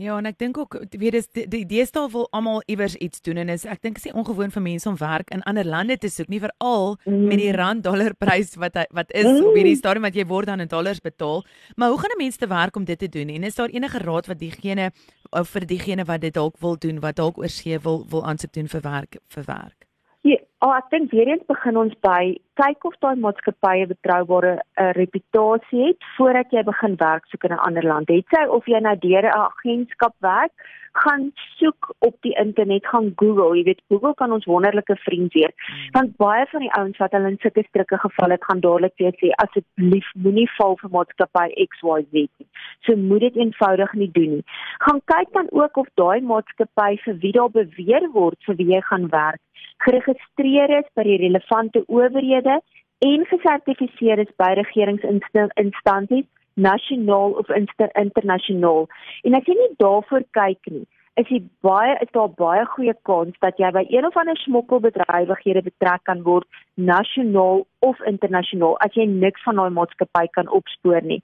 Ja, 0.00 0.14
en 0.16 0.24
ek 0.30 0.38
dink 0.40 0.56
ook 0.56 0.78
weet 0.96 1.12
dis 1.12 1.26
die, 1.36 1.42
die 1.50 1.64
deesdae 1.68 2.06
wil 2.12 2.24
almal 2.36 2.62
iewers 2.72 2.94
iets 3.04 3.20
doen 3.26 3.36
en 3.42 3.50
is 3.52 3.66
ek 3.68 3.82
dink 3.84 3.98
is 4.00 4.06
nie 4.08 4.14
ongewoon 4.16 4.52
vir 4.54 4.62
mense 4.64 4.88
om 4.88 4.96
werk 4.96 5.32
in 5.34 5.42
ander 5.50 5.68
lande 5.68 5.98
te 6.00 6.08
soek 6.08 6.30
nie 6.32 6.40
veral 6.40 6.94
mm. 7.04 7.26
met 7.28 7.42
die 7.42 7.50
rand 7.52 7.84
dollar 7.84 8.16
prys 8.16 8.54
wat 8.62 8.78
wat 8.96 9.12
is 9.12 9.28
mm. 9.28 9.50
op 9.50 9.58
hierdie 9.58 9.76
stadium 9.76 10.08
wat 10.08 10.16
jy 10.16 10.24
word 10.30 10.48
dan 10.48 10.64
in 10.64 10.72
dollars 10.72 11.02
betaal. 11.04 11.44
Maar 11.76 11.92
hoe 11.92 12.00
gaan 12.00 12.16
'n 12.16 12.22
mens 12.22 12.40
te 12.40 12.48
werk 12.48 12.80
om 12.80 12.88
dit 12.88 12.98
te 12.98 13.08
doen? 13.08 13.28
En 13.28 13.44
is 13.44 13.60
daar 13.60 13.68
enige 13.68 13.98
raad 13.98 14.26
wat 14.26 14.38
diegene 14.38 14.90
of 15.30 15.48
vir 15.48 15.66
diegene 15.66 16.04
wat 16.04 16.20
dit 16.20 16.34
dalk 16.34 16.56
wil 16.60 16.78
doen 16.78 17.00
wat 17.00 17.16
dalk 17.16 17.38
oorsee 17.38 17.78
wil 17.78 18.06
wil 18.08 18.24
aansoek 18.24 18.52
doen 18.52 18.68
vir 18.68 18.80
werk 18.80 19.20
vir 19.28 19.44
werk? 19.44 19.89
Ja, 20.22 20.36
Oh, 20.60 20.74
ek 20.76 20.90
dink 20.92 21.12
weer 21.16 21.28
eens 21.32 21.44
begin 21.48 21.78
ons 21.80 21.94
by 22.04 22.34
kyk 22.60 22.82
of 22.84 22.96
daai 23.00 23.16
maatskappye 23.24 23.86
betroubare 23.88 24.50
'n 24.58 24.82
uh, 24.82 24.90
reputasie 24.98 25.86
het 25.86 26.08
voordat 26.16 26.52
jy 26.52 26.62
begin 26.66 26.98
werk 27.00 27.24
soek 27.32 27.46
in 27.48 27.54
'n 27.56 27.64
ander 27.68 27.86
land. 27.92 28.12
Het 28.12 28.28
sy 28.28 28.44
of 28.44 28.68
jy 28.68 28.80
nou 28.84 28.92
deur 29.06 29.24
'n 29.24 29.40
agentskap 29.46 30.14
werk, 30.20 30.52
gaan 30.92 31.32
soek 31.56 31.94
op 31.98 32.16
die 32.20 32.34
internet, 32.36 32.86
gaan 32.86 33.12
Google, 33.16 33.56
jy 33.56 33.64
weet 33.64 33.82
Google 33.88 34.14
kan 34.14 34.32
ons 34.32 34.44
wonderlike 34.44 34.96
vriend 35.06 35.32
wees. 35.32 35.54
Hmm. 35.56 35.90
Want 35.96 36.16
baie 36.16 36.46
van 36.52 36.60
die 36.60 36.72
ouens 36.78 36.98
wat 36.98 37.12
hulle 37.12 37.28
in 37.28 37.38
sulke 37.40 37.64
strikke 37.68 37.98
geval 37.98 38.30
het, 38.30 38.44
gaan 38.44 38.60
dadelik 38.60 38.94
vir 38.96 39.16
sê 39.16 39.32
asseblief 39.44 40.08
moenie 40.14 40.50
val 40.58 40.76
vir 40.82 40.90
maatskappy 40.90 41.46
XYZ 41.72 42.12
nie. 42.12 42.48
So 42.84 42.96
moet 42.96 43.20
dit 43.20 43.36
eenvoudig 43.36 43.92
nie 43.92 44.10
doen 44.12 44.30
nie. 44.30 44.44
Gaan 44.84 45.00
kyk 45.04 45.32
dan 45.32 45.48
ook 45.50 45.76
of 45.76 45.88
daai 45.94 46.20
maatskappy 46.20 46.96
vir 47.04 47.14
wie 47.22 47.32
daar 47.32 47.50
beweer 47.50 48.10
word 48.12 48.38
vir 48.44 48.56
wie 48.56 48.72
jy 48.74 48.80
gaan 48.80 49.08
werk, 49.08 49.40
geregistreer 49.84 50.70
is 50.78 50.88
by 50.94 51.04
die 51.08 51.18
relevante 51.22 51.84
owerhede 51.86 52.60
en 53.00 53.24
gesertifiseer 53.30 54.20
is 54.20 54.32
by 54.36 54.52
regeringsinstansies 54.58 56.28
nasionaal 56.60 57.30
of 57.40 57.48
internasionaal. 57.92 58.88
En 59.24 59.34
as 59.38 59.46
jy 59.48 59.56
nie 59.56 59.70
daarvoor 59.80 60.26
kyk 60.36 60.72
nie, 60.72 60.86
is 61.18 61.28
jy 61.32 61.40
baie 61.66 61.96
is 62.04 62.10
daar 62.14 62.30
baie 62.38 62.64
goeie 62.74 62.94
kans 63.08 63.36
dat 63.44 63.58
jy 63.58 63.70
by 63.74 63.82
een 63.88 64.06
of 64.06 64.16
ander 64.20 64.38
smokkelbedrywighede 64.44 65.62
betrek 65.66 66.04
kan 66.08 66.22
word 66.22 66.46
nasionaal 66.90 67.64
of 67.86 68.00
internasionaal 68.12 68.76
as 68.86 68.94
jy 68.94 69.06
niks 69.10 69.42
van 69.46 69.60
daai 69.60 69.74
maatskappy 69.78 70.26
kan 70.36 70.50
opspoor 70.60 71.02
nie. 71.02 71.20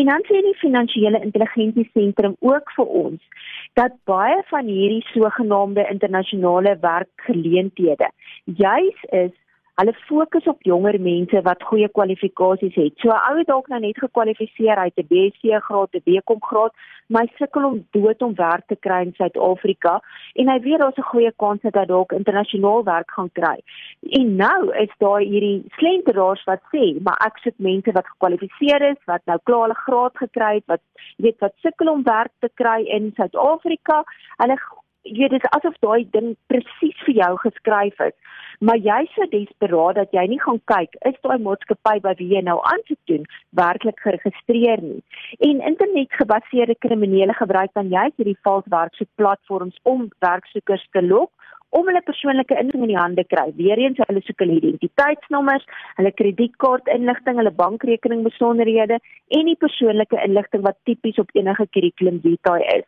En 0.00 0.10
dan 0.10 0.24
sê 0.28 0.42
die 0.44 0.56
finansiële 0.62 1.22
intelligensie 1.24 1.88
sentrum 1.92 2.36
ook 2.40 2.72
vir 2.76 2.94
ons 3.04 3.46
dat 3.78 3.98
baie 4.10 4.40
van 4.50 4.66
hierdie 4.66 5.04
sogenaamde 5.12 5.86
internasionale 5.92 6.76
werkgeleenthede 6.82 8.10
juis 8.44 9.04
is 9.24 9.34
Hulle 9.78 9.92
fokus 10.08 10.46
op 10.50 10.64
jonger 10.66 10.96
mense 10.98 11.38
wat 11.46 11.60
goeie 11.62 11.86
kwalifikasies 11.94 12.74
het. 12.74 12.94
So 12.98 13.08
'n 13.14 13.20
ou 13.28 13.36
het 13.38 13.46
dalk 13.46 13.68
nou 13.68 13.80
net 13.80 13.98
gekwalifiseer 14.04 14.76
uit 14.76 14.96
'n 14.96 15.06
BSc 15.10 15.44
graad, 15.66 15.94
'n 15.94 16.02
BCom 16.04 16.42
graad, 16.42 16.72
maar 17.06 17.22
hy 17.22 17.30
sukkel 17.36 17.64
om 17.64 17.86
dood 17.90 18.22
om 18.22 18.34
werk 18.34 18.66
te 18.66 18.76
kry 18.76 19.00
in 19.06 19.12
Suid-Afrika 19.16 20.00
en 20.34 20.48
hy 20.48 20.58
weet 20.60 20.78
daar's 20.78 20.98
'n 20.98 21.10
goeie 21.12 21.32
kans 21.36 21.60
dat 21.62 21.74
hy 21.74 21.84
dalk 21.84 22.12
internasionaal 22.12 22.84
werk 22.84 23.10
gaan 23.10 23.30
kry. 23.32 23.58
En 24.02 24.36
nou 24.36 24.76
is 24.76 24.92
daar 24.98 25.20
hierdie 25.20 25.64
slenteraars 25.76 26.44
wat 26.44 26.62
sê, 26.74 27.00
maar 27.02 27.18
ek 27.26 27.38
soek 27.38 27.58
mense 27.58 27.92
wat 27.92 28.06
gekwalifiseer 28.06 28.82
is, 28.82 29.00
wat 29.06 29.22
nou 29.24 29.38
klaar 29.44 29.68
'n 29.68 29.82
graad 29.86 30.16
gekry 30.16 30.54
het, 30.54 30.66
wat 30.66 30.80
weet 31.16 31.38
wat 31.38 31.54
sukkel 31.62 31.88
om 31.88 32.02
werk 32.02 32.32
te 32.40 32.50
kry 32.54 32.82
in 32.86 33.12
Suid-Afrika. 33.14 34.04
Hulle 34.36 34.58
jy 35.02 35.16
weet 35.18 35.36
dit 35.36 35.44
is 35.44 35.50
asof 35.56 35.76
daai 35.84 36.08
ding 36.12 36.34
presies 36.50 36.98
vir 37.06 37.14
jou 37.20 37.30
geskryf 37.44 38.00
is. 38.06 38.16
Maar 38.60 38.80
jy 38.82 38.98
is 39.04 39.14
so 39.14 39.26
desperaat 39.30 39.98
dat 40.00 40.14
jy 40.16 40.24
nie 40.32 40.40
gaan 40.42 40.60
kyk 40.72 40.96
is 41.10 41.18
daai 41.22 41.38
maatskappy 41.44 42.00
by 42.02 42.14
wie 42.18 42.28
jy 42.34 42.42
nou 42.42 42.58
aansoek 42.72 43.00
doen 43.10 43.26
werklik 43.60 44.00
geregistreer 44.06 44.82
nie. 44.82 45.02
En 45.38 45.62
internetgebaseerde 45.72 46.78
kriminele 46.84 47.36
gebruik 47.38 47.74
dan 47.78 47.92
jy 47.94 48.08
hierdie 48.16 48.38
valse 48.42 48.70
werksoekplatforms 48.74 49.78
om 49.82 50.08
werksoekers 50.24 50.88
te 50.92 51.02
lok 51.02 51.30
om 51.70 51.88
hulle 51.88 52.02
persoonlike 52.04 52.56
inligting 52.56 52.84
in 52.86 52.92
die 52.92 52.98
hande 52.98 53.24
kry. 53.28 53.46
Weereens 53.58 54.00
hulle 54.06 54.22
soek 54.24 54.40
hulle 54.44 54.56
identiteitsnommers, 54.56 55.66
hulle 55.98 56.12
kredietkaartinligting, 56.20 57.40
hulle 57.40 57.52
bankrekening 57.58 58.24
besonderhede 58.24 58.98
en 59.38 59.50
die 59.50 59.56
persoonlike 59.60 60.20
inligting 60.24 60.64
wat 60.64 60.78
tipies 60.88 61.20
op 61.22 61.32
enige 61.36 61.66
kurrikulum 61.76 62.20
vitae 62.24 62.64
is. 62.76 62.86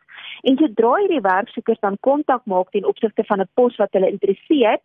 En 0.49 0.57
sodra 0.57 0.95
hierdie 1.01 1.21
werksoekers 1.25 1.81
dan 1.85 1.99
kontak 2.07 2.45
maak 2.49 2.71
ten 2.71 2.87
opsigte 2.89 3.25
van 3.29 3.41
'n 3.41 3.49
pos 3.53 3.77
wat 3.77 3.93
hulle 3.93 4.09
interesseer, 4.09 4.79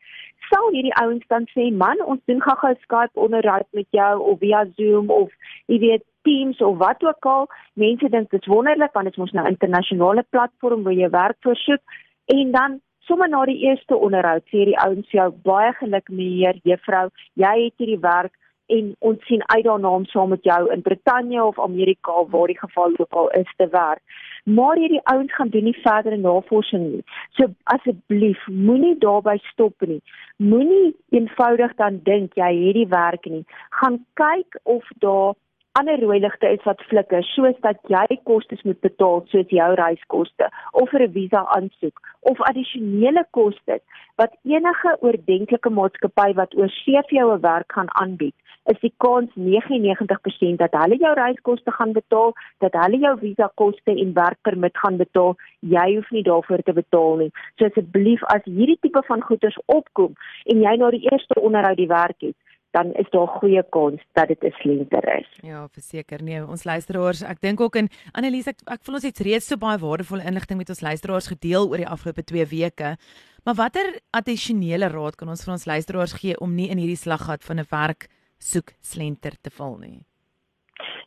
sal 0.50 0.71
hierdie 0.73 0.97
ouens 1.03 1.25
dan 1.29 1.47
sê, 1.55 1.73
"Man, 1.73 1.97
ons 2.05 2.21
doen 2.26 2.43
gou-gou 2.43 2.75
Skype 2.83 3.21
onderhoud 3.21 3.69
met 3.73 3.87
jou 3.91 4.21
of 4.21 4.38
via 4.38 4.67
Zoom 4.76 5.11
of 5.11 5.31
jy 5.67 5.79
weet 5.79 6.05
Teams 6.23 6.61
of 6.61 6.76
wat 6.79 7.05
ook 7.05 7.25
al. 7.25 7.47
Mense 7.75 8.09
dink 8.09 8.31
dit 8.31 8.41
is 8.41 8.47
wonderlik 8.50 8.93
want 8.93 9.05
dit 9.05 9.15
is 9.15 9.23
mos 9.23 9.33
nou 9.33 9.47
'n 9.47 9.55
internasionale 9.55 10.25
platform 10.31 10.83
waar 10.83 10.93
jy 10.93 11.11
werk 11.11 11.37
voorsoek 11.41 11.83
en 12.26 12.50
dan 12.50 12.81
sommer 13.07 13.29
na 13.29 13.45
die 13.49 13.61
eerste 13.69 13.97
onderhoud 13.97 14.45
sê 14.53 14.67
die 14.71 14.81
ouens 14.83 15.11
jou 15.15 15.31
baie 15.47 15.73
geluk 15.79 16.11
meneer, 16.11 16.59
juffrou, 16.65 17.09
jy 17.35 17.55
het 17.65 17.83
hierdie 17.83 18.03
werk 18.03 18.35
en 18.67 18.95
ons 18.99 19.27
sien 19.29 19.43
uit 19.47 19.65
daarna 19.65 19.93
om 19.95 20.07
saam 20.11 20.33
met 20.35 20.43
jou 20.45 20.61
in 20.75 20.83
Brittanje 20.83 21.45
of 21.45 21.61
Amerika 21.63 22.13
of 22.13 22.31
waar 22.31 22.51
die 22.51 22.59
geval 22.59 22.97
ook 22.99 23.19
al 23.21 23.31
is 23.39 23.53
te 23.57 23.69
werk. 23.71 24.03
Maar 24.45 24.77
hierdie 24.77 25.03
ouens 25.13 25.35
gaan 25.35 25.49
doen 25.55 25.65
nie 25.65 25.79
verdere 25.83 26.17
navorsing 26.17 26.85
nie. 26.91 27.05
So 27.39 27.51
asseblief, 27.75 28.43
moenie 28.47 28.95
daarby 28.99 29.39
stop 29.53 29.87
nie. 29.87 30.01
Moenie 30.37 30.95
eenvoudig 31.11 31.75
dan 31.79 32.01
dink 32.03 32.35
jy 32.35 32.53
het 32.67 32.79
die 32.79 32.89
werk 32.91 33.27
nie. 33.31 33.45
Gaan 33.71 34.05
kyk 34.15 34.59
of 34.63 34.87
daar 34.99 35.35
ander 35.78 36.00
rooi 36.00 36.18
ligte 36.21 36.49
is 36.56 36.64
wat 36.68 36.83
flikker 36.90 37.25
soos 37.30 37.56
dat 37.66 37.78
jy 37.92 38.18
kostes 38.30 38.62
moet 38.68 38.80
betaal 38.87 39.23
soos 39.33 39.52
jou 39.59 39.68
reiskoste 39.80 40.49
of 40.73 40.90
vir 40.90 41.02
'n 41.06 41.12
visa 41.18 41.42
aansoek 41.56 42.00
of 42.33 42.40
addisionele 42.50 43.25
kostes 43.38 43.83
wat 44.21 44.33
enige 44.54 44.97
oordentlike 45.00 45.71
maatskappy 45.78 46.30
wat 46.40 46.56
oor 46.56 46.71
see 46.80 47.02
vir 47.09 47.18
jou 47.21 47.28
'n 47.35 47.47
werk 47.50 47.73
gaan 47.78 47.92
aanbied 48.02 48.37
is 48.73 48.78
die 48.83 48.92
kans 49.02 49.30
99% 49.35 50.59
dat 50.62 50.75
hulle 50.80 50.99
jou 50.99 51.12
reiskoste 51.14 51.73
gaan 51.78 51.92
betaal, 51.92 52.33
dat 52.64 52.75
hulle 52.83 52.99
jou 52.99 53.14
visa 53.21 53.50
koste 53.54 53.95
en 53.95 54.14
werkpermit 54.16 54.78
gaan 54.83 54.97
betaal. 54.97 55.37
Jy 55.61 55.87
hoef 55.95 56.11
nie 56.11 56.25
daarvoor 56.26 56.62
te 56.66 56.73
betaal 56.73 57.23
nie. 57.23 57.30
So 57.59 57.71
asseblief 57.71 58.25
as 58.35 58.42
hierdie 58.45 58.78
tipe 58.80 59.02
van 59.06 59.23
goederes 59.28 59.59
opkom 59.66 60.16
en 60.52 60.64
jy 60.66 60.75
na 60.76 60.90
die 60.90 61.04
eerste 61.11 61.38
onderhoud 61.40 61.78
die 61.78 61.90
werk 61.92 62.18
het, 62.28 62.37
dan 62.76 62.92
is 63.00 63.09
daar 63.11 63.28
goeie 63.40 63.62
kans 63.76 64.02
dat 64.12 64.28
dit 64.28 64.42
'n 64.45 64.54
slenter 64.61 65.04
is. 65.18 65.28
Ja, 65.42 65.68
verseker 65.68 66.23
nee, 66.23 66.47
ons 66.47 66.64
luisteraars, 66.64 67.23
ek 67.23 67.40
dink 67.40 67.61
ook 67.61 67.76
in 67.76 67.88
Annelies 68.12 68.47
ek 68.47 68.59
ek 68.66 68.85
voel 68.85 68.95
ons 68.95 69.09
het 69.11 69.18
reeds 69.18 69.47
so 69.47 69.56
baie 69.56 69.78
waardevolle 69.78 70.28
inligting 70.30 70.59
met 70.59 70.68
ons 70.68 70.80
luisteraars 70.80 71.28
gedeel 71.35 71.68
oor 71.68 71.76
die 71.76 71.92
afgelope 71.95 72.25
2 72.25 72.47
weke. 72.47 72.97
Maar 73.45 73.54
watter 73.54 73.87
addisionele 74.11 74.88
raad 74.88 75.16
kan 75.16 75.28
ons 75.28 75.45
vir 75.45 75.52
ons 75.52 75.66
luisteraars 75.66 76.12
gee 76.21 76.35
om 76.40 76.54
nie 76.54 76.68
in 76.68 76.78
hierdie 76.78 77.04
slaggat 77.06 77.45
van 77.45 77.59
'n 77.59 77.71
werk 77.71 78.09
soek 78.38 78.73
slenter 78.80 79.35
te 79.40 79.50
val 79.50 79.76
nie? 79.78 80.00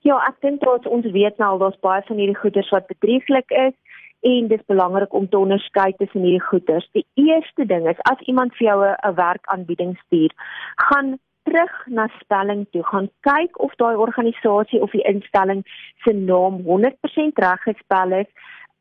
Ja, 0.02 0.18
ek 0.28 0.42
dink 0.42 0.62
dat 0.62 0.88
ons 0.88 1.06
weet 1.06 1.38
nou 1.38 1.50
al 1.50 1.58
daar's 1.58 1.80
baie 1.80 2.02
van 2.08 2.18
hierdie 2.18 2.42
goeders 2.42 2.70
wat 2.70 2.88
bedrieglik 2.88 3.52
is 3.52 3.76
en 4.22 4.48
dit 4.48 4.60
is 4.60 4.66
belangrik 4.66 5.14
om 5.14 5.30
te 5.30 5.38
onderskei 5.38 5.94
tussen 5.94 6.22
hierdie 6.22 6.48
goeders. 6.50 6.90
Die 6.92 7.06
eerste 7.14 7.66
ding 7.66 7.88
is 7.88 8.00
as 8.12 8.20
iemand 8.28 8.56
vir 8.56 8.68
jou 8.68 8.80
'n 8.86 9.16
werkaanbieding 9.16 9.98
stuur, 10.06 10.32
gaan 10.76 11.20
terug 11.50 11.88
na 11.88 12.08
spelling 12.20 12.68
toe 12.72 12.84
gaan 12.92 13.10
kyk 13.28 13.60
of 13.66 13.74
daai 13.82 13.96
organisasie 14.06 14.82
of 14.86 14.94
die 14.98 15.06
instelling 15.12 15.66
se 16.06 16.14
naam 16.14 16.62
100% 16.70 17.44
reg 17.46 17.68
gespel 17.68 18.16
is 18.22 18.30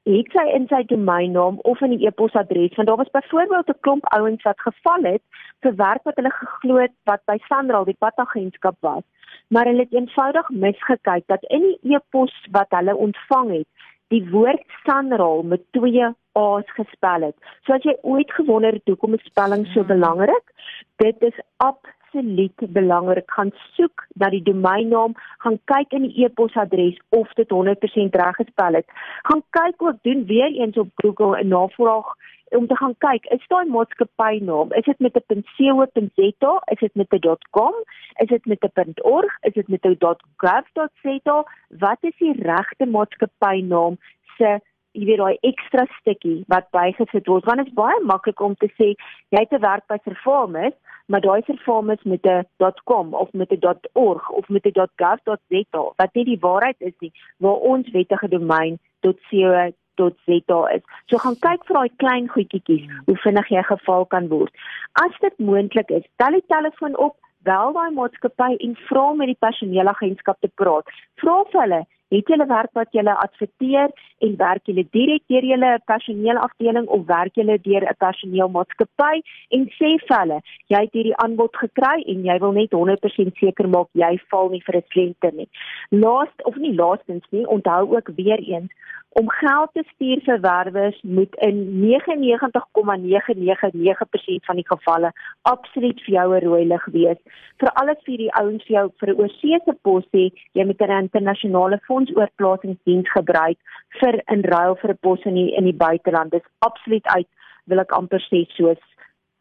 het 0.08 0.32
sy 0.36 0.44
in 0.56 0.66
sy 0.72 0.82
domeinnaam 0.90 1.58
of 1.72 1.80
in 1.86 1.94
die 1.96 2.08
e-posadres 2.08 2.76
want 2.76 2.88
daar 2.90 3.00
was 3.02 3.14
byvoorbeeld 3.16 3.72
'n 3.74 3.80
klomp 3.86 4.04
ouens 4.18 4.42
wat 4.48 4.66
geval 4.68 5.10
het 5.12 5.22
vir 5.62 5.74
werk 5.84 6.02
wat 6.10 6.20
hulle 6.20 6.34
geglo 6.40 6.76
het 6.84 6.94
wat 7.10 7.22
by 7.32 7.38
Sandral 7.48 7.88
die 7.88 8.00
padagentskap 8.06 8.76
was 8.80 9.04
maar 9.48 9.70
hulle 9.70 9.86
het 9.86 9.98
eenvoudig 10.00 10.48
misgekyk 10.66 11.26
dat 11.26 11.44
in 11.58 11.68
die 11.68 11.94
e-pos 11.94 12.34
wat 12.50 12.78
hulle 12.78 12.96
ontvang 12.96 13.50
het 13.58 13.68
die 14.08 14.24
woord 14.30 14.64
Sandral 14.84 15.42
met 15.42 15.62
twee 15.76 16.08
A's 16.38 16.70
gespel 16.76 17.24
het. 17.28 17.36
So 17.66 17.74
as 17.74 17.84
jy 17.86 17.94
ooit 18.02 18.32
gewonder 18.32 18.72
het 18.72 18.90
hoekom 18.90 19.16
is 19.18 19.24
spelling 19.24 19.66
so 19.66 19.80
hmm. 19.80 19.90
belangrik, 19.92 20.52
dit 20.96 21.22
is 21.30 21.40
ab 21.56 21.86
absoluut 22.08 22.72
belangrik. 22.72 23.30
Gaan 23.30 23.52
soek 23.76 24.06
na 24.14 24.28
die 24.30 24.42
domeinnaam, 24.42 25.14
gaan 25.38 25.58
kyk 25.64 25.92
in 25.92 26.08
die 26.08 26.24
e-posadres 26.24 26.96
of 27.08 27.32
dit 27.36 27.50
100% 27.52 28.16
reg 28.22 28.40
gespel 28.40 28.80
is. 28.80 28.88
Gaan 29.28 29.42
kyk 29.50 29.82
ook 29.82 30.02
doen 30.02 30.24
weer 30.26 30.52
eens 30.52 30.76
op 30.76 30.88
Google 30.94 31.40
'n 31.42 31.48
navraag 31.48 32.16
om 32.56 32.66
te 32.66 32.76
gaan 32.76 32.94
kyk, 32.98 33.24
is 33.24 33.46
daai 33.48 33.68
maatskappy 33.68 34.38
naam, 34.40 34.72
is 34.72 34.84
dit 34.84 34.98
met 34.98 35.16
'n 35.16 35.44
.co.za, 35.56 36.62
is 36.64 36.78
dit 36.78 36.94
met 36.94 37.12
'n 37.12 37.36
.com, 37.50 37.74
is 38.16 38.28
dit 38.28 38.46
met 38.46 38.62
'n 38.62 38.94
.org, 39.02 39.36
is 39.40 39.52
dit 39.52 39.68
met 39.68 39.84
'n 39.84 39.96
.gov.za, 40.36 41.44
wat 41.78 41.98
is 42.00 42.16
die 42.18 42.42
regte 42.42 42.86
maatskappy 42.86 43.60
naam 43.60 43.96
se 44.36 44.60
jy 44.92 45.04
weet 45.08 45.20
daai 45.22 45.38
ekstra 45.50 45.86
stukkie 45.98 46.44
wat 46.48 46.70
bygesit 46.76 47.26
word 47.28 47.44
want 47.48 47.62
dit 47.62 47.70
is 47.70 47.78
baie 47.80 48.00
maklik 48.04 48.40
om 48.40 48.54
te 48.54 48.70
sê 48.76 48.94
jy 49.34 49.42
het 49.42 49.52
'n 49.52 49.64
werk 49.64 49.86
by 49.88 49.98
Servamus 50.04 50.76
maar 51.08 51.20
daai 51.20 51.42
Servamus 51.46 52.02
met 52.04 52.26
'n 52.26 52.44
.com 52.84 53.14
of 53.14 53.32
met 53.32 53.50
'n 53.52 53.80
.org 53.92 54.30
of 54.30 54.48
met 54.48 54.64
'n 54.66 54.72
.gov.za 54.96 55.82
wat 55.96 56.14
nie 56.14 56.24
die 56.24 56.40
waarheid 56.40 56.80
is 56.80 56.96
nie 57.00 57.12
waar 57.38 57.60
ons 57.72 57.90
wettige 57.90 58.28
domein 58.28 58.78
.co.za 59.00 60.60
is. 60.74 60.82
So 61.06 61.18
gaan 61.18 61.36
kyk 61.46 61.64
vir 61.66 61.74
daai 61.74 61.90
klein 61.96 62.28
goedjies 62.28 62.84
hoe 63.06 63.16
vinnig 63.24 63.48
jy 63.48 63.62
geval 63.62 64.04
kan 64.06 64.28
word. 64.28 64.52
As 64.92 65.14
dit 65.20 65.38
moontlik 65.38 65.90
is, 65.90 66.04
tel 66.16 66.32
die 66.32 66.44
telefoon 66.46 66.96
op 66.96 67.16
bel 67.46 67.72
daai 67.72 67.90
maatskappy 67.90 68.56
en 68.56 68.76
vra 68.88 69.12
met 69.12 69.26
die 69.32 69.42
personeelagentskap 69.46 70.40
te 70.40 70.50
praat. 70.60 70.86
Vra 71.22 71.36
vir 71.52 71.60
hulle, 71.60 71.80
Het 72.08 72.30
julle 72.32 72.46
werk 72.46 72.72
wat 72.72 72.94
julle 72.96 73.14
adverteer 73.14 73.90
en 74.18 74.36
werk 74.36 74.70
julle 74.70 74.86
direk 74.90 75.22
deur 75.26 75.44
julle 75.44 75.80
personeelafdeling 75.84 76.86
of 76.86 77.04
werk 77.06 77.34
julle 77.34 77.58
deur 77.60 77.84
'n 77.84 78.00
personeelmaatskappy 78.04 79.16
en 79.56 79.62
sê 79.78 79.90
vir 80.06 80.18
hulle, 80.20 80.38
jy 80.72 80.80
het 80.80 80.92
hierdie 80.92 81.20
aanbod 81.24 81.56
gekry 81.56 81.98
en 82.12 82.24
jy 82.24 82.38
wil 82.38 82.52
net 82.52 82.72
100% 82.72 83.36
seker 83.36 83.68
maak 83.68 83.88
jy 83.92 84.18
val 84.30 84.48
nie 84.48 84.62
vir 84.66 84.76
'n 84.76 84.88
slenter 84.92 85.34
nie. 85.34 85.48
Laaste 85.90 86.44
of 86.44 86.56
nie 86.56 86.74
laastens 86.74 87.24
nie, 87.30 87.46
onthou 87.46 87.96
ook 87.96 88.08
weer 88.16 88.38
eens 88.38 88.72
om 89.10 89.30
geld 89.30 89.70
te 89.72 89.84
stuur 89.94 90.20
vir 90.24 90.40
werwers 90.40 91.00
moet 91.02 91.34
in 91.34 91.80
99,999% 91.80 94.44
van 94.48 94.56
die 94.60 94.68
gevalle 94.68 95.12
absoluut 95.42 96.00
vir 96.04 96.14
jou 96.14 96.34
'n 96.34 96.44
rooi 96.44 96.64
lig 96.64 96.84
wees. 96.84 97.16
Vir 97.60 97.70
alles 97.80 98.00
vir 98.06 98.16
die 98.16 98.34
ouens 98.40 98.62
vir 98.66 98.74
jou 98.76 98.86
vir 99.00 99.08
'n 99.08 99.18
oorseese 99.20 99.72
pos 99.82 100.04
sê 100.14 100.22
jy 100.52 100.64
moet 100.64 100.80
'n 100.80 101.02
internasionale 101.02 101.78
fondsoorplasingsdiens 101.98 103.10
gebruik 103.10 103.58
vir 104.00 104.20
in 104.34 104.44
ruil 104.52 104.76
vir 104.82 104.90
'n 104.94 104.98
pos 105.02 105.24
in 105.24 105.34
die 105.34 105.50
in 105.58 105.64
die 105.64 105.78
buiteland. 105.86 106.32
Dis 106.32 106.46
absoluut 106.58 107.06
uit 107.06 107.28
wil 107.66 107.80
ek 107.80 107.92
amper 107.92 108.22
sê 108.30 108.46
soos 108.56 108.80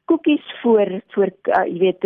koekies 0.08 0.46
voor 0.62 0.90
voor 1.14 1.30
uh, 1.32 1.64
jy 1.68 1.80
weet 1.80 2.06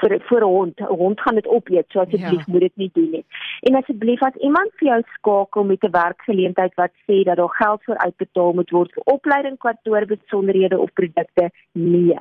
vir 0.00 0.12
vir 0.28 0.40
'n 0.40 0.52
hond. 0.56 0.80
'n 0.80 0.98
Hond 1.02 1.20
gaan 1.20 1.34
dit 1.34 1.46
opeet, 1.46 1.86
so 1.88 2.00
asseblief 2.00 2.46
ja. 2.46 2.52
moet 2.52 2.60
dit 2.60 2.76
nie 2.76 2.90
doen 2.92 3.10
nie. 3.10 3.24
En 3.68 3.76
asseblief 3.80 4.22
as 4.22 4.36
iemand 4.48 4.70
vir 4.78 4.88
jou 4.88 5.00
skakel 5.16 5.64
met 5.64 5.84
'n 5.84 5.90
werkgeleentheid 5.90 6.74
wat 6.74 6.92
sê 7.06 7.22
dat 7.24 7.36
daar 7.36 7.56
geld 7.62 7.82
vir 7.84 7.96
uitbetaal 7.96 8.52
moet 8.52 8.70
word 8.70 8.92
vir 8.92 9.04
opleiding, 9.14 9.58
kwartoorbesonderhede 9.58 10.78
of 10.78 10.92
produkte, 10.92 11.50
nee. 11.72 12.18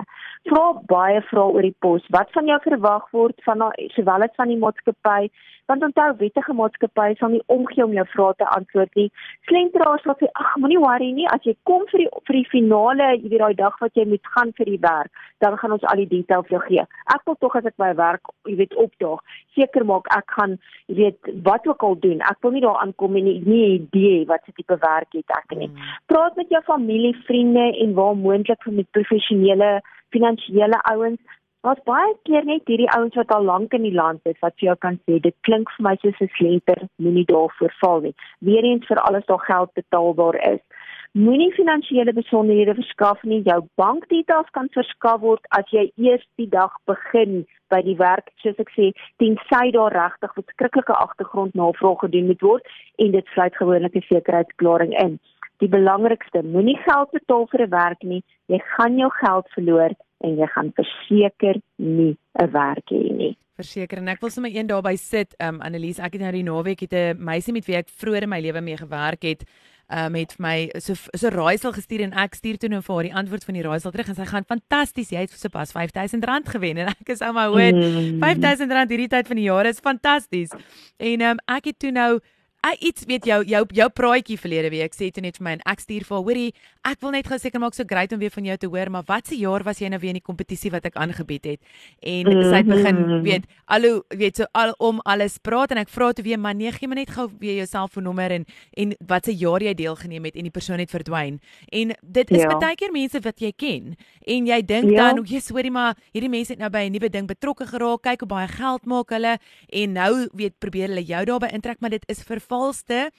Vra 0.50 0.66
baie 0.86 1.22
vrae 1.22 1.54
oor 1.54 1.62
die 1.62 1.76
pos. 1.80 2.04
Wat 2.10 2.32
van 2.32 2.46
jou 2.46 2.60
verwag 2.62 3.10
word 3.12 3.38
van 3.44 3.60
sowel 3.96 4.22
as 4.22 4.36
van 4.36 4.48
die 4.48 4.58
maatskappy? 4.58 5.30
Want 5.66 5.84
onthou 5.84 6.16
wettige 6.18 6.54
maatskappye 6.54 7.16
sal 7.16 7.30
nie 7.30 7.44
omgee 7.46 7.84
om 7.84 7.94
jou 7.94 8.06
vrae 8.14 8.34
te 8.38 8.48
antwoord 8.58 8.96
nie. 8.96 9.12
Slenteraars 9.48 10.04
sal 10.04 10.16
sê, 10.20 10.28
"Ag, 10.34 10.56
moenie 10.58 10.80
worry 10.80 11.12
nie, 11.12 11.28
as 11.28 11.44
jy 11.44 11.56
kom 11.64 11.86
vir 11.92 12.00
die 12.00 12.10
vir 12.28 12.36
die 12.36 12.50
finale, 12.50 13.08
jy 13.22 13.30
weet 13.30 13.40
daai 13.40 13.56
dag 13.56 13.80
wat 13.80 13.94
jy 13.96 14.06
moet 14.06 14.26
gaan 14.36 14.52
vir 14.58 14.66
die 14.66 14.82
werk, 14.82 15.12
dan 15.40 15.58
gaan 15.58 15.72
ons 15.72 15.84
al 15.84 16.02
die 16.04 16.08
details 16.08 16.48
vir 16.48 16.58
jou 16.58 16.64
gee." 16.68 16.86
Ek 17.16 17.22
wil 17.26 17.36
tog 17.40 17.56
as 17.56 17.66
ek 17.66 17.78
my 17.78 17.94
werk, 17.96 18.22
jy 18.46 18.56
weet, 18.56 18.76
opdaag, 18.76 19.20
seker 19.56 19.86
maak 19.86 20.08
ek 20.18 20.32
gaan, 20.38 20.58
jy 20.88 20.96
weet, 20.96 21.32
wat 21.44 21.68
ook 21.68 21.84
al 21.84 22.00
doen. 22.00 22.22
Ek 22.22 22.38
wil 22.42 22.52
nie 22.52 22.62
daar 22.62 22.82
aankom 22.86 23.16
en 23.16 23.24
nie 23.24 23.40
'n 23.44 23.82
idee 23.82 24.26
wat 24.26 24.42
se 24.46 24.52
tipe 24.52 24.78
werk 24.78 25.12
het 25.14 25.30
ek 25.30 25.58
nie. 25.58 25.68
Hmm. 25.68 25.78
Praat 26.06 26.36
met 26.36 26.50
jou 26.50 26.62
familie, 26.62 27.16
vriende 27.26 27.78
en 27.78 27.94
waar 27.94 28.16
moontlik 28.16 28.66
met 28.66 28.92
professionele 28.92 29.82
finansiële 30.10 30.82
ouens 30.92 31.20
Wat 31.62 31.84
baie 31.86 32.14
keer 32.26 32.46
net 32.50 32.70
hierdie 32.72 32.90
ouens 32.96 33.14
wat 33.20 33.32
al 33.36 33.44
lank 33.46 33.76
in 33.78 33.84
die 33.86 33.94
land 33.94 34.26
is 34.30 34.38
wat 34.42 34.56
vir 34.58 34.72
jou 34.72 34.76
kan 34.82 34.96
sê 35.06 35.20
dit 35.22 35.36
klink 35.46 35.70
vir 35.76 35.84
my 35.88 35.94
soos 36.02 36.22
'n 36.26 36.34
slenter, 36.38 36.80
moenie 36.98 37.26
daarvoor 37.32 37.74
val 37.82 38.02
nie. 38.06 38.16
Weereens 38.48 38.88
vir 38.90 38.98
alles 38.98 39.26
daar 39.28 39.44
geld 39.46 39.74
betaalbaar 39.78 40.38
is. 40.54 40.64
Moenie 41.12 41.52
finansiële 41.52 42.14
besonderhede 42.14 42.72
verskaf 42.74 43.24
nie. 43.28 43.42
Jou 43.44 43.66
bankdetails 43.76 44.48
kan 44.56 44.70
verskaf 44.72 45.20
word 45.20 45.44
as 45.58 45.68
jy 45.76 45.90
eers 46.00 46.24
die 46.40 46.48
dag 46.48 46.72
begin 46.88 47.42
by 47.68 47.82
die 47.84 47.98
werk, 48.00 48.30
soos 48.40 48.56
ek 48.64 48.72
sê, 48.72 48.94
tensy 49.20 49.74
daar 49.76 49.92
regtig 49.92 50.32
verskriklike 50.38 50.96
agtergrondnavraag 50.96 52.00
gedoen 52.06 52.30
moet 52.32 52.48
word 52.48 52.72
en 53.04 53.12
dit 53.18 53.36
sluit 53.36 53.60
gewoonlik 53.60 53.96
'n 53.96 54.08
sekuriteitsklaring 54.08 54.96
in. 55.04 55.20
Die 55.60 55.68
belangrikste, 55.68 56.44
moenie 56.48 56.80
geld 56.88 57.12
betaal 57.12 57.46
vir 57.52 57.62
'n 57.68 57.70
werk 57.76 58.04
nie. 58.04 58.24
Jy 58.48 58.60
gaan 58.78 58.98
jou 58.98 59.12
geld 59.12 59.48
verloor 59.56 59.92
en 60.24 60.38
jy 60.38 60.48
gaan 60.48 60.72
verseker 60.80 61.62
nie 61.76 62.16
'n 62.40 62.52
werk 62.52 62.88
hê 62.88 63.12
nie. 63.12 63.38
Verseker 63.60 63.98
en 63.98 64.08
ek 64.08 64.22
wil 64.22 64.30
sommer 64.30 64.52
een 64.56 64.68
daarby 64.68 64.96
sit, 64.96 65.36
um 65.44 65.60
Annelies, 65.62 66.00
ek 66.00 66.14
het 66.14 66.22
nou 66.22 66.32
die 66.32 66.44
naweek 66.44 66.80
het 66.80 66.94
'n 66.94 67.18
meisie 67.20 67.54
met 67.54 67.66
wie 67.66 67.76
ek 67.76 67.90
vroeër 67.90 68.24
in 68.24 68.30
my 68.30 68.40
lewe 68.40 68.62
mee 68.62 68.78
gewerk 68.78 69.22
het, 69.24 69.44
um 69.92 70.16
het 70.16 70.34
vir 70.38 70.44
my 70.46 70.58
so 70.80 70.96
so 70.96 71.32
raaisel 71.34 71.74
gestuur 71.76 72.06
en 72.06 72.14
ek 72.24 72.36
stuur 72.40 72.60
toe 72.62 72.70
nou 72.72 72.82
vir 72.86 72.96
haar 72.96 73.08
die 73.10 73.16
antwoord 73.22 73.48
van 73.48 73.58
die 73.58 73.64
raaisel 73.66 73.92
terug 73.92 74.12
en 74.12 74.18
sy 74.18 74.28
gaan 74.30 74.48
fantasties, 74.48 75.12
jy 75.12 75.26
het 75.26 75.34
sopas 75.36 75.74
R5000 75.76 76.52
gewen 76.56 76.84
en 76.84 76.94
ek 76.94 77.16
is 77.16 77.24
ou 77.26 77.34
my 77.36 77.48
hoor, 77.52 77.82
R5000 78.22 78.94
hierdie 78.94 79.10
tyd 79.12 79.28
van 79.28 79.42
die 79.42 79.50
jaar 79.50 79.70
is 79.70 79.84
fantasties. 79.84 80.56
En 80.98 81.26
um 81.34 81.44
ek 81.58 81.72
het 81.72 81.80
toe 81.84 81.92
nou 81.96 82.12
Ek 82.62 82.78
iets 82.86 83.06
weet 83.10 83.26
jou 83.26 83.40
jou 83.50 83.64
jou 83.74 83.90
praatjie 83.90 84.38
verlede 84.38 84.70
week 84.70 84.94
sê 84.94 85.08
toe 85.10 85.24
net 85.26 85.40
vir 85.40 85.46
my 85.48 85.54
en 85.58 85.62
ek 85.66 85.80
stuur 85.82 86.04
vir 86.06 86.20
hoorie 86.22 86.50
ek 86.86 87.00
wil 87.02 87.14
net 87.14 87.28
gou 87.30 87.38
seker 87.42 87.62
maak 87.62 87.74
so 87.78 87.86
great 87.90 88.12
om 88.14 88.20
weer 88.22 88.34
van 88.34 88.46
jou 88.46 88.58
te 88.62 88.68
hoor 88.70 88.90
maar 88.94 89.06
wat 89.08 89.30
se 89.30 89.38
jaar 89.38 89.64
was 89.66 89.82
jy 89.82 89.90
nou 89.90 90.00
weer 90.02 90.14
in 90.14 90.20
die 90.20 90.26
kompetisie 90.26 90.70
wat 90.74 90.86
ek 90.86 91.00
aangebied 91.02 91.46
het 91.46 91.60
en 92.02 92.26
mm 92.26 92.32
-hmm. 92.32 92.50
sy 92.50 92.58
het 92.62 92.70
begin 92.70 92.96
mhm. 93.02 93.22
weet 93.26 93.44
alho 93.66 94.04
weet 94.10 94.38
so 94.38 94.46
al 94.54 94.74
om 94.78 95.00
alles 95.06 95.38
praat 95.38 95.72
en 95.72 95.78
ek 95.78 95.90
vra 95.90 96.12
toe 96.14 96.24
weer 96.24 96.40
maar 96.40 96.56
nee 96.56 96.72
gee 96.72 96.88
my 96.88 96.96
net 96.96 97.10
gou 97.10 97.30
weer 97.40 97.56
jou 97.56 97.66
selfoonnommer 97.66 98.32
en 98.32 98.46
en 98.78 98.96
wat 99.08 99.26
se 99.26 99.34
jaar 99.34 99.62
jy 99.62 99.74
deelgeneem 99.74 100.24
het 100.26 100.36
en 100.36 100.44
die 100.44 100.52
persoon 100.52 100.80
het 100.80 100.90
verdwyn 100.90 101.40
en 101.70 101.96
dit 102.02 102.32
is 102.32 102.42
ja. 102.42 102.58
baie 102.58 102.76
keer 102.76 102.92
mense 102.92 103.20
wat 103.20 103.40
jy 103.40 103.52
ken 103.56 103.96
en 104.26 104.46
jy 104.46 104.62
dink 104.62 104.92
ja. 104.92 104.98
dan 104.98 105.20
o 105.20 105.24
jess 105.24 105.50
hoorie 105.50 105.72
maar 105.72 105.96
hierdie 106.14 106.30
mense 106.30 106.54
het 106.54 106.60
nou 106.60 106.70
by 106.70 106.86
'n 106.86 106.92
nuwe 106.92 107.10
ding 107.10 107.28
betrokke 107.28 107.66
geraak 107.66 108.02
kyk 108.02 108.20
hoe 108.20 108.28
baie 108.30 108.48
geld 108.48 108.86
maak 108.86 109.10
hulle 109.10 109.38
en 109.70 109.94
nou 109.94 110.28
weet 110.34 110.60
probeer 110.60 110.88
hulle 110.88 111.06
jou 111.06 111.26
daarbey 111.26 111.50
intrek 111.54 111.80
maar 111.80 111.90
dit 111.90 112.04
is 112.08 112.24
vir 112.24 112.40
valste 112.52 113.10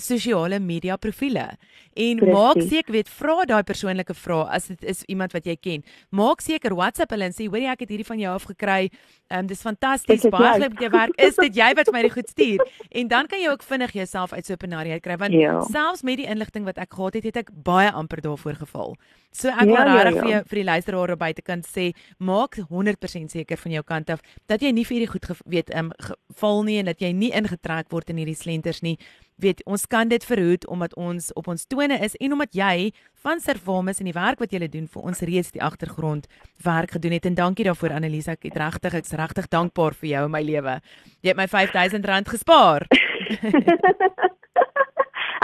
sosiale 0.00 0.58
media 0.60 0.96
profile 0.96 1.56
en 1.94 2.18
Precies. 2.18 2.34
maak 2.34 2.60
seker 2.62 2.92
weet 2.92 3.08
vra 3.08 3.44
daai 3.46 3.62
persoonlike 3.62 4.14
vrae 4.14 4.46
as 4.56 4.66
dit 4.66 4.84
is 4.90 5.02
iemand 5.06 5.32
wat 5.32 5.46
jy 5.46 5.54
ken. 5.56 5.84
Maak 6.10 6.42
seker 6.42 6.74
WhatsApp 6.74 7.14
hulle 7.14 7.28
en 7.28 7.34
sê 7.34 7.46
hoorie 7.46 7.68
ek 7.70 7.84
het 7.84 7.94
hierdie 7.94 8.08
van 8.08 8.18
jou 8.18 8.34
af 8.34 8.48
gekry. 8.50 8.90
Um, 9.30 9.46
dis 9.46 9.62
fantasties. 9.62 10.26
Baie 10.30 10.54
geluk 10.58 10.74
met 10.74 10.82
jou 10.82 10.90
werk. 10.90 11.14
Is 11.22 11.38
dit 11.38 11.56
jy 11.56 11.70
wat 11.78 11.90
my 11.94 12.02
dit 12.02 12.12
goed 12.12 12.28
stuur? 12.28 12.64
En 12.94 13.08
dan 13.08 13.26
kan 13.26 13.40
jy 13.40 13.48
ook 13.50 13.62
vinnig 13.62 13.92
jouself 13.92 14.32
uit 14.32 14.46
so 14.46 14.54
'n 14.54 14.58
scenario 14.58 14.98
kry 15.00 15.16
want 15.16 15.32
ja. 15.32 15.60
selfs 15.60 16.02
met 16.02 16.16
die 16.16 16.26
inligting 16.26 16.64
wat 16.64 16.78
ek 16.78 16.94
gehad 16.94 17.14
het 17.14 17.24
het 17.24 17.36
ek 17.36 17.50
baie 17.52 17.90
amper 17.90 18.20
daarvoor 18.20 18.54
geval. 18.54 18.96
So 19.32 19.48
ek 19.48 19.66
wil 19.66 19.74
ja, 19.74 19.84
ja 19.84 20.02
regtig 20.02 20.14
ja, 20.14 20.14
ja. 20.14 20.22
vir 20.22 20.30
jou 20.30 20.42
vir 20.48 20.58
die 20.58 20.64
luisteraars 20.64 21.18
buite 21.18 21.42
kan 21.42 21.62
sê 21.62 21.92
maak 22.18 22.58
100% 22.70 23.30
seker 23.30 23.56
van 23.56 23.72
jou 23.72 23.82
kant 23.82 24.10
af 24.10 24.20
dat 24.46 24.62
jy 24.62 24.70
nie 24.70 24.84
vir 24.84 24.98
hierdie 24.98 25.10
goed 25.10 25.26
weet 25.46 25.74
um, 25.74 25.90
val 26.38 26.62
nie 26.62 26.78
en 26.78 26.86
dat 26.86 27.00
jy 27.00 27.12
nie 27.12 27.32
ingetrek 27.32 27.90
word 27.90 28.10
in 28.10 28.16
hierdie 28.22 28.38
slenters 28.38 28.82
nie 28.82 28.98
weet 29.36 29.64
ons 29.66 29.86
kan 29.86 30.08
dit 30.08 30.24
verhoed 30.24 30.66
omdat 30.66 30.94
ons 30.94 31.32
op 31.32 31.48
ons 31.48 31.66
tone 31.66 31.98
is 32.06 32.14
en 32.16 32.32
omdat 32.32 32.54
jy 32.54 32.92
van 33.24 33.40
Servamus 33.40 33.98
en 34.00 34.10
die 34.10 34.16
werk 34.16 34.38
wat 34.38 34.52
jy 34.52 34.68
doen 34.68 34.86
vir 34.86 35.02
ons 35.02 35.20
reeds 35.20 35.50
die 35.54 35.62
agtergrond 35.62 36.28
werk 36.64 36.90
gedoen 36.96 37.16
het. 37.16 37.26
En 37.26 37.34
dankie 37.34 37.64
daarvoor 37.64 37.96
Annelise 37.96 38.30
ek 38.30 38.48
het 38.50 38.56
regtig 38.56 38.94
ek's 39.00 39.12
regtig 39.12 39.48
dankbaar 39.48 39.94
vir 39.94 40.08
jou 40.08 40.24
in 40.28 40.34
my 40.34 40.42
lewe. 40.42 40.80
Jy 41.22 41.32
het 41.32 41.40
my 41.40 41.46
R5000 41.48 42.30
gespaar. 42.36 42.86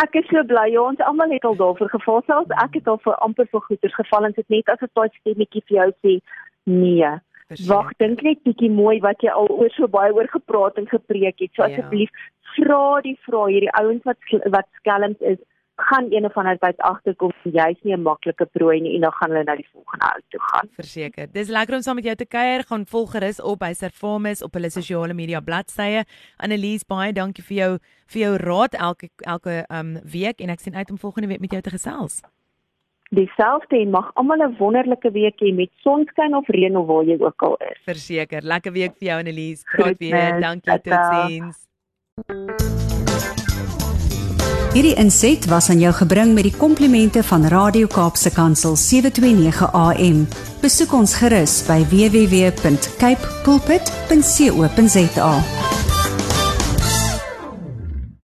Ek 0.00 0.14
is 0.16 0.29
so 0.33 0.40
bly 0.48 0.70
ons 0.81 1.00
almal 1.05 1.33
het 1.35 1.44
al 1.44 1.57
daarvoor 1.59 1.90
selfs 2.24 2.53
ek 2.62 2.79
het 2.79 2.87
al 2.88 3.00
vir 3.05 3.18
amper 3.26 3.48
vir 3.53 3.61
goeders 3.66 3.96
geval 3.98 4.24
en 4.24 4.33
dit 4.33 4.48
net 4.48 4.68
as 4.72 4.81
'n 4.81 4.88
daai 4.96 5.11
stemmetjie 5.18 5.62
vir 5.68 5.76
jou 5.76 5.90
sê 6.00 6.12
nee 6.64 7.11
Wag, 7.66 7.92
dink 7.98 8.22
net 8.22 8.42
bietjie 8.46 8.70
mooi 8.70 9.00
wat 9.00 9.22
jy 9.22 9.30
al 9.34 9.48
oor 9.50 9.70
so 9.74 9.88
baie 9.88 10.12
oor 10.14 10.28
gepraat 10.30 10.76
en 10.78 10.86
gepreek 10.86 11.42
het. 11.42 11.50
So 11.54 11.66
ja. 11.66 11.68
asseblief 11.68 12.10
vra 12.56 13.00
die 13.02 13.16
vrae 13.26 13.52
hierdie 13.54 13.72
ouens 13.80 14.04
wat 14.04 14.18
wat 14.54 14.68
skelms 14.80 15.20
is 15.20 15.38
gaan 15.80 16.06
een 16.12 16.24
of 16.24 16.36
ander 16.36 16.58
tyd 16.60 16.80
agterkom 16.84 17.32
jy's 17.42 17.78
nie 17.82 17.94
'n 17.96 18.02
maklike 18.02 18.46
prooi 18.46 18.80
nie 18.80 18.94
en 18.94 19.00
dan 19.00 19.12
gaan 19.12 19.30
hulle 19.30 19.44
na 19.44 19.56
die 19.56 19.68
volgende 19.72 20.04
ou 20.04 20.20
toe 20.28 20.40
gaan. 20.40 20.68
Verseker. 20.76 21.26
Dis 21.32 21.48
lekker 21.48 21.74
om 21.74 21.82
saam 21.82 21.94
met 21.94 22.04
jou 22.04 22.14
te 22.14 22.26
kuier. 22.26 22.62
Gaan 22.62 22.86
volg 22.86 23.10
gerus 23.10 23.40
op 23.40 23.58
by 23.58 23.72
Servamus 23.72 24.42
op 24.42 24.54
hulle 24.54 24.70
sosiale 24.70 25.14
media 25.14 25.40
bladsye. 25.40 26.04
Annelies, 26.36 26.84
baie 26.84 27.12
dankie 27.12 27.44
vir 27.44 27.56
jou 27.56 27.78
vir 28.06 28.20
jou 28.22 28.36
raad 28.36 28.74
elke 28.74 29.08
elke 29.16 29.64
um 29.68 29.98
week 30.04 30.40
en 30.40 30.50
ek 30.50 30.60
sien 30.60 30.74
uit 30.74 30.90
om 30.90 30.98
volgende 30.98 31.28
week 31.28 31.40
met 31.40 31.50
jou 31.50 31.62
te 31.62 31.70
gesels 31.70 32.22
dieselfde 33.11 33.79
en 33.79 33.90
mag 33.90 34.11
almal 34.14 34.42
'n 34.46 34.57
wonderlike 34.59 35.11
week 35.11 35.38
hê 35.40 35.55
met 35.55 35.70
sonskyn 35.83 36.37
of 36.37 36.49
reën 36.49 36.77
of 36.77 36.87
waar 36.87 37.05
jy 37.05 37.16
ook 37.18 37.42
al 37.42 37.57
is. 37.57 37.81
Verseker, 37.85 38.42
lekker 38.42 38.73
week 38.73 38.92
vir 38.99 39.09
jou 39.09 39.18
Annelies. 39.18 39.62
Praat 39.62 39.99
weer. 39.99 40.40
Dankie 40.40 40.81
totsiens. 40.81 41.57
Hierdie 44.70 44.94
inset 44.94 45.46
was 45.51 45.66
aan 45.70 45.81
jou 45.83 45.90
gebring 45.92 46.35
met 46.35 46.46
die 46.46 46.55
komplimente 46.55 47.23
van 47.27 47.42
Radio 47.51 47.87
Kaapse 47.90 48.31
Kansel 48.31 48.77
729 48.77 49.73
AM. 49.73 50.29
Besoek 50.62 50.92
ons 50.94 51.14
gerus 51.18 51.66
by 51.66 51.83
www.cape 51.90 53.27
pulpit.co.za. 53.42 55.33